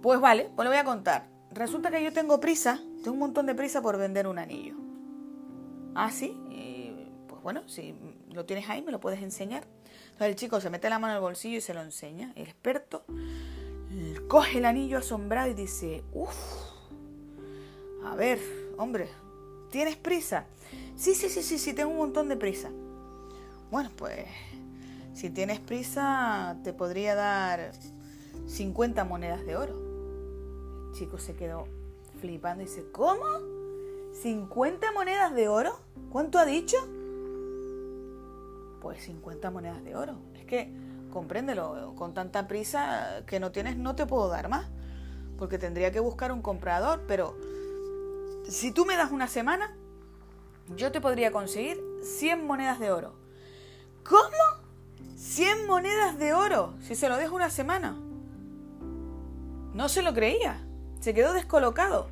Pues 0.00 0.18
vale, 0.18 0.50
pues 0.56 0.64
lo 0.64 0.70
voy 0.70 0.78
a 0.78 0.84
contar. 0.84 1.28
Resulta 1.52 1.90
que 1.90 2.02
yo 2.02 2.10
tengo 2.14 2.40
prisa, 2.40 2.80
tengo 3.02 3.12
un 3.12 3.18
montón 3.18 3.44
de 3.44 3.54
prisa 3.54 3.82
por 3.82 3.98
vender 3.98 4.26
un 4.26 4.38
anillo. 4.38 4.76
Ah, 5.94 6.10
sí, 6.10 6.34
bueno, 7.44 7.68
si 7.68 7.94
lo 8.32 8.46
tienes 8.46 8.70
ahí, 8.70 8.80
me 8.80 8.90
lo 8.90 9.00
puedes 9.00 9.22
enseñar. 9.22 9.64
Entonces 10.06 10.28
el 10.28 10.34
chico 10.34 10.62
se 10.62 10.70
mete 10.70 10.88
la 10.88 10.98
mano 10.98 11.12
en 11.12 11.16
el 11.16 11.20
bolsillo 11.20 11.58
y 11.58 11.60
se 11.60 11.74
lo 11.74 11.82
enseña. 11.82 12.32
El 12.36 12.44
experto 12.44 13.04
coge 14.28 14.58
el 14.58 14.64
anillo 14.64 14.96
asombrado 14.96 15.50
y 15.50 15.54
dice, 15.54 16.02
uff, 16.14 16.34
a 18.02 18.16
ver, 18.16 18.40
hombre, 18.78 19.10
¿tienes 19.70 19.96
prisa? 19.96 20.46
Sí, 20.96 21.14
sí, 21.14 21.28
sí, 21.28 21.42
sí, 21.42 21.58
sí, 21.58 21.74
tengo 21.74 21.90
un 21.90 21.98
montón 21.98 22.30
de 22.30 22.38
prisa. 22.38 22.70
Bueno, 23.70 23.90
pues 23.94 24.24
si 25.12 25.28
tienes 25.28 25.60
prisa, 25.60 26.56
te 26.64 26.72
podría 26.72 27.14
dar 27.14 27.72
50 28.46 29.04
monedas 29.04 29.44
de 29.44 29.56
oro. 29.56 30.88
El 30.88 30.98
chico 30.98 31.18
se 31.18 31.36
quedó 31.36 31.68
flipando 32.22 32.62
y 32.62 32.66
dice, 32.66 32.86
¿cómo? 32.90 33.22
¿50 34.22 34.94
monedas 34.94 35.34
de 35.34 35.48
oro? 35.48 35.78
¿Cuánto 36.10 36.38
ha 36.38 36.46
dicho? 36.46 36.78
Pues 38.84 39.02
50 39.04 39.50
monedas 39.50 39.82
de 39.82 39.96
oro. 39.96 40.18
Es 40.34 40.44
que, 40.44 40.70
compréndelo, 41.10 41.94
con 41.96 42.12
tanta 42.12 42.46
prisa 42.46 43.22
que 43.26 43.40
no 43.40 43.50
tienes, 43.50 43.78
no 43.78 43.94
te 43.94 44.04
puedo 44.04 44.28
dar 44.28 44.50
más. 44.50 44.66
Porque 45.38 45.56
tendría 45.56 45.90
que 45.90 46.00
buscar 46.00 46.30
un 46.32 46.42
comprador, 46.42 47.04
pero 47.08 47.34
si 48.46 48.72
tú 48.72 48.84
me 48.84 48.94
das 48.98 49.10
una 49.10 49.26
semana, 49.26 49.74
yo 50.76 50.92
te 50.92 51.00
podría 51.00 51.32
conseguir 51.32 51.82
100 52.02 52.46
monedas 52.46 52.78
de 52.78 52.92
oro. 52.92 53.14
¿Cómo? 54.06 55.16
100 55.16 55.66
monedas 55.66 56.18
de 56.18 56.34
oro, 56.34 56.74
si 56.82 56.94
se 56.94 57.08
lo 57.08 57.16
dejo 57.16 57.34
una 57.34 57.48
semana. 57.48 57.98
No 59.72 59.88
se 59.88 60.02
lo 60.02 60.12
creía, 60.12 60.62
se 61.00 61.14
quedó 61.14 61.32
descolocado. 61.32 62.08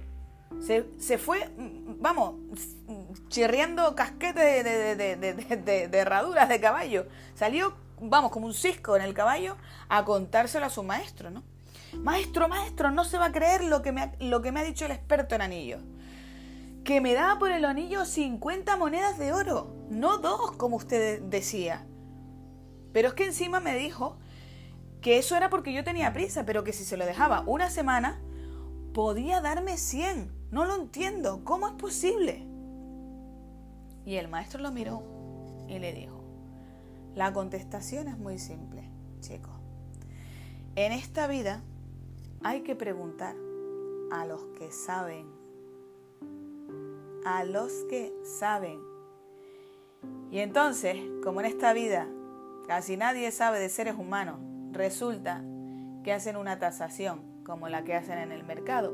Se, 0.61 1.19
fue, 1.19 1.51
vamos, 1.99 2.35
chirriando 3.29 3.95
casquete 3.95 4.63
de, 4.63 4.97
de, 4.97 5.99
herraduras 5.99 6.49
de 6.49 6.61
caballo. 6.61 7.07
Salió, 7.35 7.75
vamos, 8.01 8.31
como 8.31 8.47
un 8.47 8.55
cisco 8.55 8.97
en 8.97 9.03
el 9.03 9.15
caballo 9.15 9.57
a 9.89 10.05
contárselo 10.05 10.67
a 10.67 10.71
su 10.71 10.83
maestro, 10.83 11.31
¿no? 11.31 11.43
Maestro, 11.95 12.49
maestro, 12.49 12.91
no 12.91 13.05
se 13.05 13.19
va 13.19 13.27
a 13.27 13.33
creer 13.33 13.65
lo 13.65 13.83
que 13.83 13.93
me 13.93 14.13
lo 14.19 14.41
que 14.41 14.51
me 14.51 14.61
ha 14.61 14.65
dicho 14.65 14.87
el 14.87 14.93
experto 14.93 15.35
en 15.35 15.43
anillos 15.43 15.83
que 16.85 17.01
me 17.01 17.15
daba 17.15 17.39
por 17.39 17.53
el 17.53 17.65
anillo 17.65 18.05
50 18.05 18.77
monedas 18.77 19.19
de 19.19 19.33
oro, 19.33 19.73
no 19.89 20.19
dos 20.19 20.53
como 20.53 20.77
usted 20.77 21.23
decía. 21.23 21.87
Pero 22.93 23.09
es 23.09 23.15
que 23.15 23.27
encima 23.27 23.61
me 23.61 23.77
dijo 23.77 24.19
que 25.01 25.19
eso 25.19 25.37
era 25.37 25.49
porque 25.49 25.73
yo 25.73 25.85
tenía 25.85 26.13
prisa, 26.13 26.45
pero 26.45 26.65
que 26.65 26.73
si 26.73 26.85
se 26.85 26.97
lo 26.97 27.07
dejaba 27.07 27.43
una 27.47 27.71
semana, 27.71 28.21
podía 28.93 29.41
darme 29.41 29.79
100. 29.79 30.42
No 30.53 30.65
lo 30.65 30.77
entiendo, 30.77 31.43
¿cómo 31.43 31.67
es 31.67 31.75
posible? 31.75 32.47
Y 34.05 34.15
el 34.15 34.29
maestro 34.29 34.63
lo 34.63 34.71
miró 34.71 35.03
y 35.67 35.81
le 35.81 35.93
dijo, 35.93 36.23
la 37.17 37.33
contestación 37.33 38.07
es 38.07 38.19
muy 38.19 38.39
simple, 38.39 38.89
chico. 39.21 39.51
En 40.77 40.93
esta 40.93 41.27
vida 41.27 41.63
hay 42.45 42.63
que 42.63 42.77
preguntar 42.77 43.35
a 44.13 44.25
los 44.27 44.41
que 44.59 44.71
saben 44.71 45.43
a 47.25 47.45
los 47.45 47.73
que 47.89 48.13
saben. 48.25 48.81
Y 50.31 50.39
entonces, 50.39 50.97
como 51.23 51.41
en 51.41 51.47
esta 51.47 51.73
vida 51.73 52.09
casi 52.67 52.97
nadie 52.97 53.31
sabe 53.31 53.59
de 53.59 53.69
seres 53.69 53.97
humanos, 53.97 54.41
resulta 54.73 55.43
que 56.05 56.13
hacen 56.13 56.37
una 56.37 56.59
tasación, 56.59 57.43
como 57.45 57.69
la 57.69 57.85
que 57.85 57.95
hacen 57.95 58.19
en 58.19 58.33
el 58.33 58.45
mercado, 58.45 58.93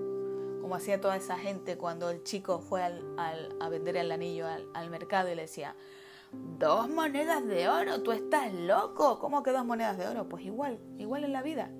como 0.61 0.75
hacía 0.75 1.01
toda 1.01 1.16
esa 1.16 1.37
gente 1.37 1.77
cuando 1.77 2.11
el 2.11 2.23
chico 2.23 2.61
fue 2.61 2.83
al, 2.83 3.57
a 3.61 3.68
vender 3.68 3.97
el 3.97 4.12
anillo 4.12 4.47
al, 4.47 4.90
mercado 4.90 5.31
y 5.31 5.35
le 5.35 5.42
decía, 5.42 5.75
dos 6.33 6.88
monedas 6.88 7.47
de 7.47 7.68
oro, 7.68 8.03
tú 8.03 8.12
estás 8.12 8.53
loco, 8.53 9.18
¿cómo 9.18 9.42
que 9.42 9.53
dos 9.53 9.64
monedas 9.64 9.99
de 9.99 10.07
oro? 10.07 10.29
Pues 10.29 10.44
igual, 10.44 10.79
igual 10.99 11.25
en 11.25 11.33
la 11.33 11.42
vida. 11.42 11.71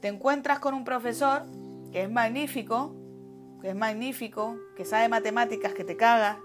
Te 0.00 0.08
encuentras 0.08 0.58
con 0.58 0.74
un 0.74 0.84
profesor 0.84 1.44
que 1.92 2.02
es 2.02 2.10
magnífico, 2.10 2.94
que 3.60 3.70
es 3.70 3.76
magnífico, 3.76 4.56
que 4.76 4.84
sabe 4.84 5.08
matemáticas, 5.08 5.74
que 5.74 5.84
te 5.84 5.96
caga, 5.96 6.40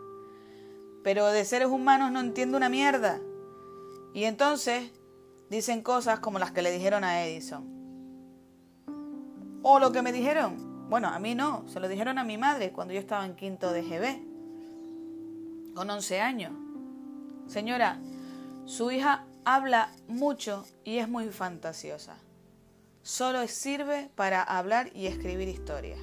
pero 1.03 1.27
de 1.27 1.45
seres 1.45 1.67
humanos 1.67 2.11
no 2.11 2.19
entiende 2.19 2.57
una 2.57 2.69
mierda. 2.69 3.19
Y 4.13 4.23
entonces 4.25 4.91
dicen 5.49 5.81
cosas 5.81 6.19
como 6.19 6.39
las 6.39 6.51
que 6.51 6.61
le 6.61 6.71
dijeron 6.71 7.03
a 7.03 7.25
Edison. 7.25 7.71
O 9.61 9.79
lo 9.79 9.91
que 9.91 10.01
me 10.01 10.11
dijeron, 10.11 10.72
bueno, 10.89 11.07
a 11.07 11.19
mí 11.19 11.35
no, 11.35 11.67
se 11.67 11.79
lo 11.79 11.87
dijeron 11.87 12.17
a 12.17 12.23
mi 12.23 12.37
madre 12.37 12.71
cuando 12.71 12.93
yo 12.93 12.99
estaba 12.99 13.25
en 13.25 13.35
quinto 13.35 13.71
de 13.71 13.81
GB, 13.83 15.73
con 15.75 15.89
11 15.89 16.21
años. 16.21 16.53
Señora, 17.47 17.99
su 18.65 18.91
hija 18.91 19.25
habla 19.45 19.89
mucho 20.07 20.65
y 20.83 20.97
es 20.97 21.09
muy 21.09 21.29
fantasiosa. 21.29 22.15
Solo 23.01 23.45
sirve 23.47 24.09
para 24.15 24.41
hablar 24.41 24.91
y 24.95 25.07
escribir 25.07 25.49
historias. 25.49 25.99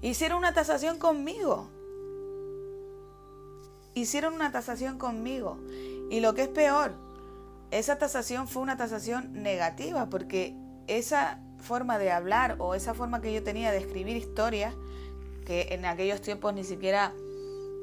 Hicieron 0.00 0.38
una 0.38 0.54
tasación 0.54 0.98
conmigo. 0.98 1.68
Hicieron 3.94 4.34
una 4.34 4.50
tasación 4.52 4.98
conmigo. 4.98 5.58
Y 6.10 6.20
lo 6.20 6.34
que 6.34 6.42
es 6.42 6.48
peor, 6.48 6.94
esa 7.70 7.98
tasación 7.98 8.48
fue 8.48 8.62
una 8.62 8.76
tasación 8.76 9.32
negativa 9.32 10.08
porque 10.08 10.56
esa 10.86 11.43
forma 11.64 11.98
de 11.98 12.12
hablar 12.12 12.56
o 12.58 12.74
esa 12.74 12.94
forma 12.94 13.20
que 13.20 13.32
yo 13.32 13.42
tenía 13.42 13.72
de 13.72 13.78
escribir 13.78 14.16
historias, 14.16 14.74
que 15.44 15.68
en 15.70 15.84
aquellos 15.84 16.20
tiempos 16.20 16.54
ni 16.54 16.62
siquiera 16.62 17.12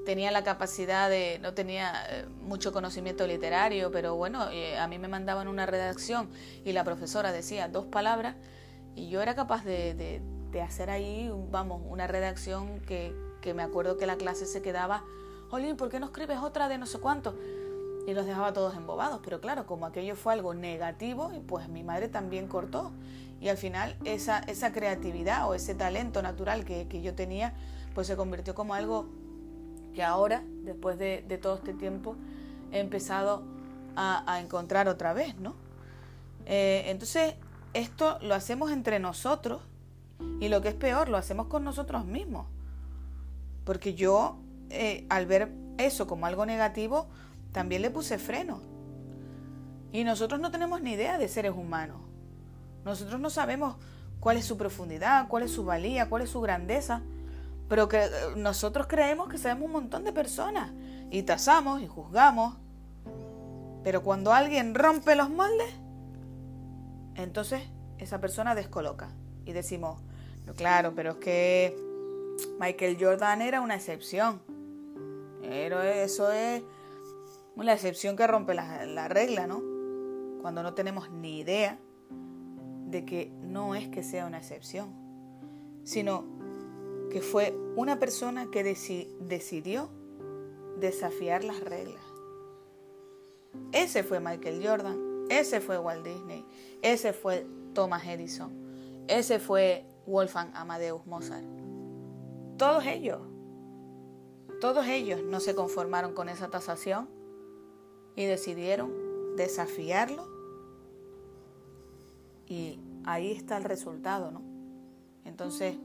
tenía 0.06 0.32
la 0.32 0.44
capacidad 0.44 1.10
de, 1.10 1.40
no 1.42 1.54
tenía 1.54 1.92
eh, 2.10 2.26
mucho 2.42 2.72
conocimiento 2.72 3.28
literario, 3.28 3.92
pero 3.92 4.16
bueno, 4.16 4.50
eh, 4.52 4.78
a 4.78 4.88
mí 4.88 4.98
me 4.98 5.08
mandaban 5.08 5.48
una 5.48 5.66
redacción 5.66 6.30
y 6.66 6.72
la 6.72 6.84
profesora 6.84 7.32
decía 7.32 7.68
dos 7.68 7.86
palabras 7.86 8.36
y 8.96 9.10
yo 9.10 9.22
era 9.22 9.36
capaz 9.36 9.64
de, 9.64 10.22
hacer 10.64 10.90
ahí, 10.90 11.32
vamos, 11.50 11.82
una 11.88 12.08
redacción 12.08 12.80
que, 12.82 13.14
me 13.54 13.64
acuerdo 13.64 13.98
que 13.98 14.06
la 14.06 14.16
clase 14.16 14.46
se 14.46 14.62
quedaba, 14.62 15.04
Jolín, 15.50 15.76
¿por 15.76 15.90
qué 15.90 16.00
no 16.00 16.08
escribes 16.08 16.40
otra 16.40 16.68
de 16.68 16.78
no 16.78 16.86
sé 16.86 17.00
cuánto? 17.00 17.36
Y 18.08 18.14
los 18.14 18.26
dejaba 18.26 18.54
todos 18.54 18.76
embobados, 18.76 19.20
pero 19.24 19.40
claro, 19.40 19.66
como 19.66 19.86
aquello 19.86 20.16
fue 20.16 20.34
algo 20.34 20.54
negativo, 20.54 21.32
pues 21.48 21.70
mi 21.70 21.84
madre 21.84 22.08
también 22.08 22.48
cortó. 22.48 22.92
Y 23.42 23.50
al 23.50 23.58
final 23.58 23.98
esa, 24.06 24.40
esa 24.40 24.72
creatividad 24.72 25.50
o 25.50 25.56
ese 25.56 25.76
talento 25.76 26.22
natural 26.22 26.64
que, 26.64 26.88
que 26.88 27.02
yo 27.02 27.16
tenía, 27.16 27.54
pues 27.96 28.08
se 28.08 28.16
convirtió 28.16 28.56
como 28.56 28.76
algo 28.76 29.10
que 29.94 30.04
ahora, 30.04 30.44
después 30.64 30.98
de, 30.98 31.26
de 31.28 31.38
todo 31.38 31.56
este 31.56 31.74
tiempo, 31.74 32.16
he 32.72 32.80
empezado 32.80 33.44
a, 33.96 34.24
a 34.32 34.40
encontrar 34.40 34.88
otra 34.88 35.14
vez, 35.14 35.36
¿no? 35.38 35.56
Eh, 36.46 36.84
entonces, 36.88 37.34
esto 37.74 38.20
lo 38.22 38.36
hacemos 38.36 38.72
entre 38.72 39.00
nosotros 39.00 39.62
y 40.40 40.50
lo 40.50 40.62
que 40.62 40.70
es 40.70 40.76
peor, 40.76 41.10
lo 41.10 41.18
hacemos 41.18 41.48
con 41.48 41.64
nosotros 41.64 42.06
mismos. 42.06 42.48
Porque 43.64 43.96
yo, 43.96 44.38
eh, 44.70 45.06
al 45.10 45.26
ver 45.26 45.52
eso 45.78 46.08
como 46.08 46.26
algo 46.26 46.46
negativo, 46.46 47.08
también 47.52 47.82
le 47.82 47.90
puse 47.90 48.18
freno. 48.18 48.62
Y 49.92 50.04
nosotros 50.04 50.40
no 50.40 50.52
tenemos 50.52 50.82
ni 50.82 50.94
idea 50.94 51.18
de 51.18 51.28
seres 51.28 51.54
humanos. 51.54 51.98
Nosotros 52.84 53.20
no 53.20 53.30
sabemos 53.30 53.76
cuál 54.20 54.38
es 54.38 54.46
su 54.46 54.58
profundidad, 54.58 55.28
cuál 55.28 55.44
es 55.44 55.52
su 55.52 55.66
valía, 55.66 56.10
cuál 56.10 56.24
es 56.24 56.30
su 56.30 56.42
grandeza. 56.42 57.02
Pero 57.68 57.88
que 57.88 58.04
eh, 58.04 58.10
nosotros 58.36 58.88
creemos 58.88 59.30
que 59.30 59.38
sabemos 59.38 59.66
un 59.66 59.72
montón 59.74 60.04
de 60.04 60.14
personas 60.14 60.72
y 61.10 61.24
tasamos 61.24 61.82
y 61.82 61.88
juzgamos. 61.88 62.58
Pero 63.84 64.04
cuando 64.04 64.34
alguien 64.34 64.76
rompe 64.76 65.16
los 65.16 65.30
moldes, 65.30 65.74
entonces 67.16 67.64
esa 67.98 68.20
persona 68.20 68.56
descoloca. 68.56 69.10
Y 69.46 69.54
decimos, 69.54 70.02
claro, 70.56 70.94
pero 70.96 71.12
es 71.12 71.18
que 71.18 71.76
Michael 72.60 72.98
Jordan 73.00 73.42
era 73.42 73.62
una 73.62 73.76
excepción. 73.76 74.42
Pero 75.42 75.82
eso 75.82 76.32
es 76.32 76.64
una 77.56 77.74
excepción 77.74 78.16
que 78.16 78.28
rompe 78.28 78.54
la, 78.54 78.86
la 78.86 79.08
regla, 79.08 79.48
¿no? 79.48 79.62
Cuando 80.42 80.64
no 80.64 80.74
tenemos 80.74 81.10
ni 81.10 81.40
idea 81.40 81.80
de 82.92 83.06
que 83.06 83.32
no 83.42 83.74
es 83.74 83.88
que 83.88 84.04
sea 84.04 84.26
una 84.26 84.38
excepción, 84.38 84.90
sino 85.84 86.26
que 87.10 87.22
fue 87.22 87.58
una 87.76 88.00
persona 88.00 88.50
que 88.52 88.64
decidió 88.64 89.90
desafiar 90.80 91.44
las 91.44 91.62
reglas. 91.62 92.04
Ese 93.72 94.04
fue 94.04 94.20
Michael 94.20 94.66
Jordan, 94.66 95.26
ese 95.30 95.62
fue 95.62 95.78
Walt 95.78 96.06
Disney, 96.06 96.46
ese 96.82 97.14
fue 97.14 97.46
Thomas 97.74 98.06
Edison, 98.06 98.52
ese 99.08 99.40
fue 99.40 99.86
Wolfgang 100.06 100.52
Amadeus 100.54 101.06
Mozart. 101.06 101.46
Todos 102.58 102.86
ellos, 102.86 103.22
todos 104.60 104.86
ellos 104.88 105.22
no 105.24 105.40
se 105.40 105.56
conformaron 105.56 106.14
con 106.14 106.30
esa 106.30 106.50
tasación 106.50 107.10
y 108.16 108.26
decidieron 108.26 109.36
desafiarlo 109.36 110.41
y 112.52 112.78
ahí 113.06 113.32
está 113.32 113.56
el 113.56 113.64
resultado, 113.64 114.30
¿no? 114.30 114.42
Entonces, 115.24 115.78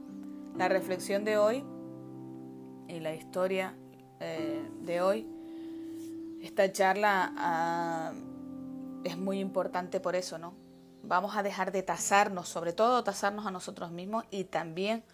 la 0.57 0.67
reflexión 0.67 1.23
de 1.23 1.37
hoy 1.37 1.63
y 2.89 2.99
la 2.99 3.15
historia 3.15 3.73
eh, 4.19 4.69
de 4.81 4.99
hoy, 4.99 5.29
esta 6.41 6.69
charla 6.69 7.33
ah, 7.37 8.11
es 9.05 9.17
muy 9.17 9.39
importante 9.39 10.01
por 10.01 10.17
eso, 10.17 10.39
¿no? 10.39 10.55
Vamos 11.03 11.37
a 11.37 11.43
dejar 11.43 11.71
de 11.71 11.83
tasarnos, 11.83 12.49
sobre 12.49 12.73
todo 12.73 13.01
tasarnos 13.01 13.45
a 13.45 13.51
nosotros 13.51 13.91
mismos 13.91 14.25
y 14.29 14.43
también 14.43 15.05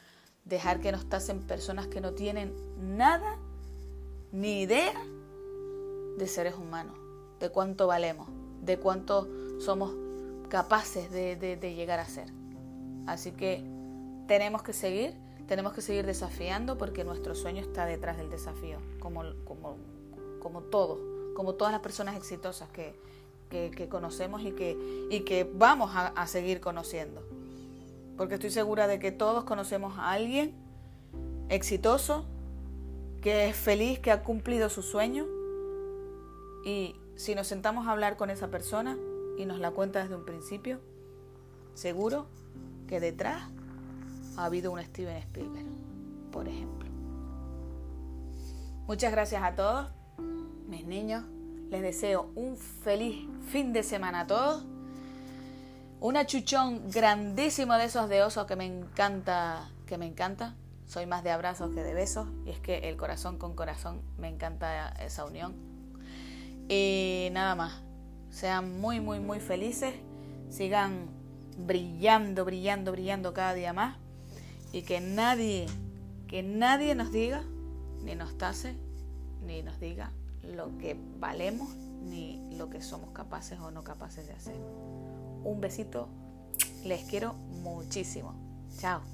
dejar 0.45 0.79
que 0.79 0.91
nos 0.91 1.07
tasen 1.07 1.45
personas 1.45 1.85
que 1.85 2.01
no 2.01 2.13
tienen 2.13 2.55
nada 2.97 3.37
ni 4.31 4.61
idea 4.61 5.05
de 6.17 6.27
seres 6.27 6.55
humanos, 6.55 6.97
de 7.39 7.51
cuánto 7.51 7.85
valemos, 7.85 8.27
de 8.63 8.79
cuánto 8.79 9.27
somos 9.59 10.02
capaces 10.53 11.09
de, 11.09 11.57
llegar 11.75 11.99
a 11.99 12.05
ser. 12.05 12.27
Así 13.07 13.31
que 13.31 13.63
tenemos 14.27 14.61
que 14.61 14.71
seguir, 14.71 15.15
tenemos 15.47 15.73
que 15.73 15.81
seguir 15.81 16.05
desafiando 16.05 16.77
porque 16.77 17.03
nuestro 17.03 17.33
sueño 17.33 17.59
está 17.59 17.87
detrás 17.87 18.17
del 18.17 18.29
desafío, 18.29 18.77
como, 18.99 19.23
como, 19.45 19.77
como 20.39 20.61
todo, 20.61 20.99
como 21.33 21.55
todas 21.55 21.71
las 21.71 21.81
personas 21.81 22.15
exitosas 22.15 22.69
que, 22.69 22.93
conocemos 23.89 24.43
y 24.43 24.51
que, 24.51 25.51
vamos 25.55 25.89
a 25.95 26.27
seguir 26.27 26.61
conociendo. 26.61 27.23
Porque 28.15 28.35
estoy 28.35 28.51
segura 28.51 28.85
de 28.85 28.99
que 28.99 29.11
todos 29.11 29.45
conocemos 29.45 29.97
a 29.97 30.11
alguien 30.11 30.53
exitoso, 31.49 32.25
que 33.23 33.49
es 33.49 33.55
feliz, 33.55 33.97
que 33.97 34.11
ha 34.11 34.21
cumplido 34.21 34.69
su 34.69 34.83
sueño. 34.83 35.25
Y 36.63 36.95
si 37.15 37.33
nos 37.33 37.47
sentamos 37.47 37.87
a 37.87 37.91
hablar 37.91 38.17
con 38.17 38.29
esa 38.29 38.49
persona, 38.49 38.95
y 39.37 39.45
nos 39.45 39.59
la 39.59 39.71
cuenta 39.71 40.01
desde 40.01 40.15
un 40.15 40.25
principio, 40.25 40.79
seguro 41.73 42.27
que 42.87 42.99
detrás 42.99 43.49
ha 44.37 44.45
habido 44.45 44.71
un 44.71 44.81
Steven 44.81 45.17
Spielberg, 45.17 45.67
por 46.31 46.47
ejemplo. 46.47 46.89
Muchas 48.87 49.11
gracias 49.11 49.41
a 49.43 49.55
todos, 49.55 49.87
mis 50.67 50.85
niños. 50.85 51.23
Les 51.69 51.81
deseo 51.81 52.29
un 52.35 52.57
feliz 52.57 53.27
fin 53.47 53.73
de 53.73 53.81
semana 53.81 54.21
a 54.21 54.27
todos. 54.27 54.65
Un 55.99 56.17
achuchón 56.17 56.91
grandísimo 56.91 57.75
de 57.75 57.85
esos 57.85 58.09
de 58.09 58.21
osos 58.21 58.45
que 58.45 58.55
me 58.55 58.65
encanta, 58.65 59.71
que 59.87 59.97
me 59.97 60.05
encanta. 60.05 60.55
Soy 60.85 61.05
más 61.05 61.23
de 61.23 61.31
abrazos 61.31 61.73
que 61.73 61.81
de 61.81 61.93
besos 61.93 62.27
y 62.45 62.49
es 62.49 62.59
que 62.59 62.89
el 62.89 62.97
corazón 62.97 63.37
con 63.37 63.55
corazón 63.55 64.01
me 64.17 64.27
encanta 64.27 64.89
esa 65.03 65.25
unión. 65.25 65.55
Y 66.67 67.29
nada 67.31 67.55
más, 67.55 67.81
sean 68.33 68.81
muy, 68.81 68.99
muy, 68.99 69.19
muy 69.19 69.39
felices, 69.39 69.93
sigan 70.49 71.05
brillando, 71.57 72.43
brillando, 72.45 72.91
brillando 72.91 73.33
cada 73.33 73.53
día 73.53 73.73
más 73.73 73.97
y 74.71 74.81
que 74.81 74.99
nadie, 74.99 75.67
que 76.27 76.41
nadie 76.41 76.95
nos 76.95 77.11
diga, 77.11 77.43
ni 78.03 78.15
nos 78.15 78.37
tase, 78.37 78.75
ni 79.45 79.61
nos 79.61 79.79
diga 79.79 80.11
lo 80.43 80.77
que 80.79 80.97
valemos, 81.19 81.69
ni 81.75 82.41
lo 82.57 82.69
que 82.69 82.81
somos 82.81 83.11
capaces 83.11 83.59
o 83.59 83.71
no 83.71 83.83
capaces 83.83 84.25
de 84.25 84.33
hacer. 84.33 84.55
Un 85.43 85.61
besito, 85.61 86.09
les 86.83 87.03
quiero 87.03 87.33
muchísimo. 87.33 88.33
Chao. 88.79 89.12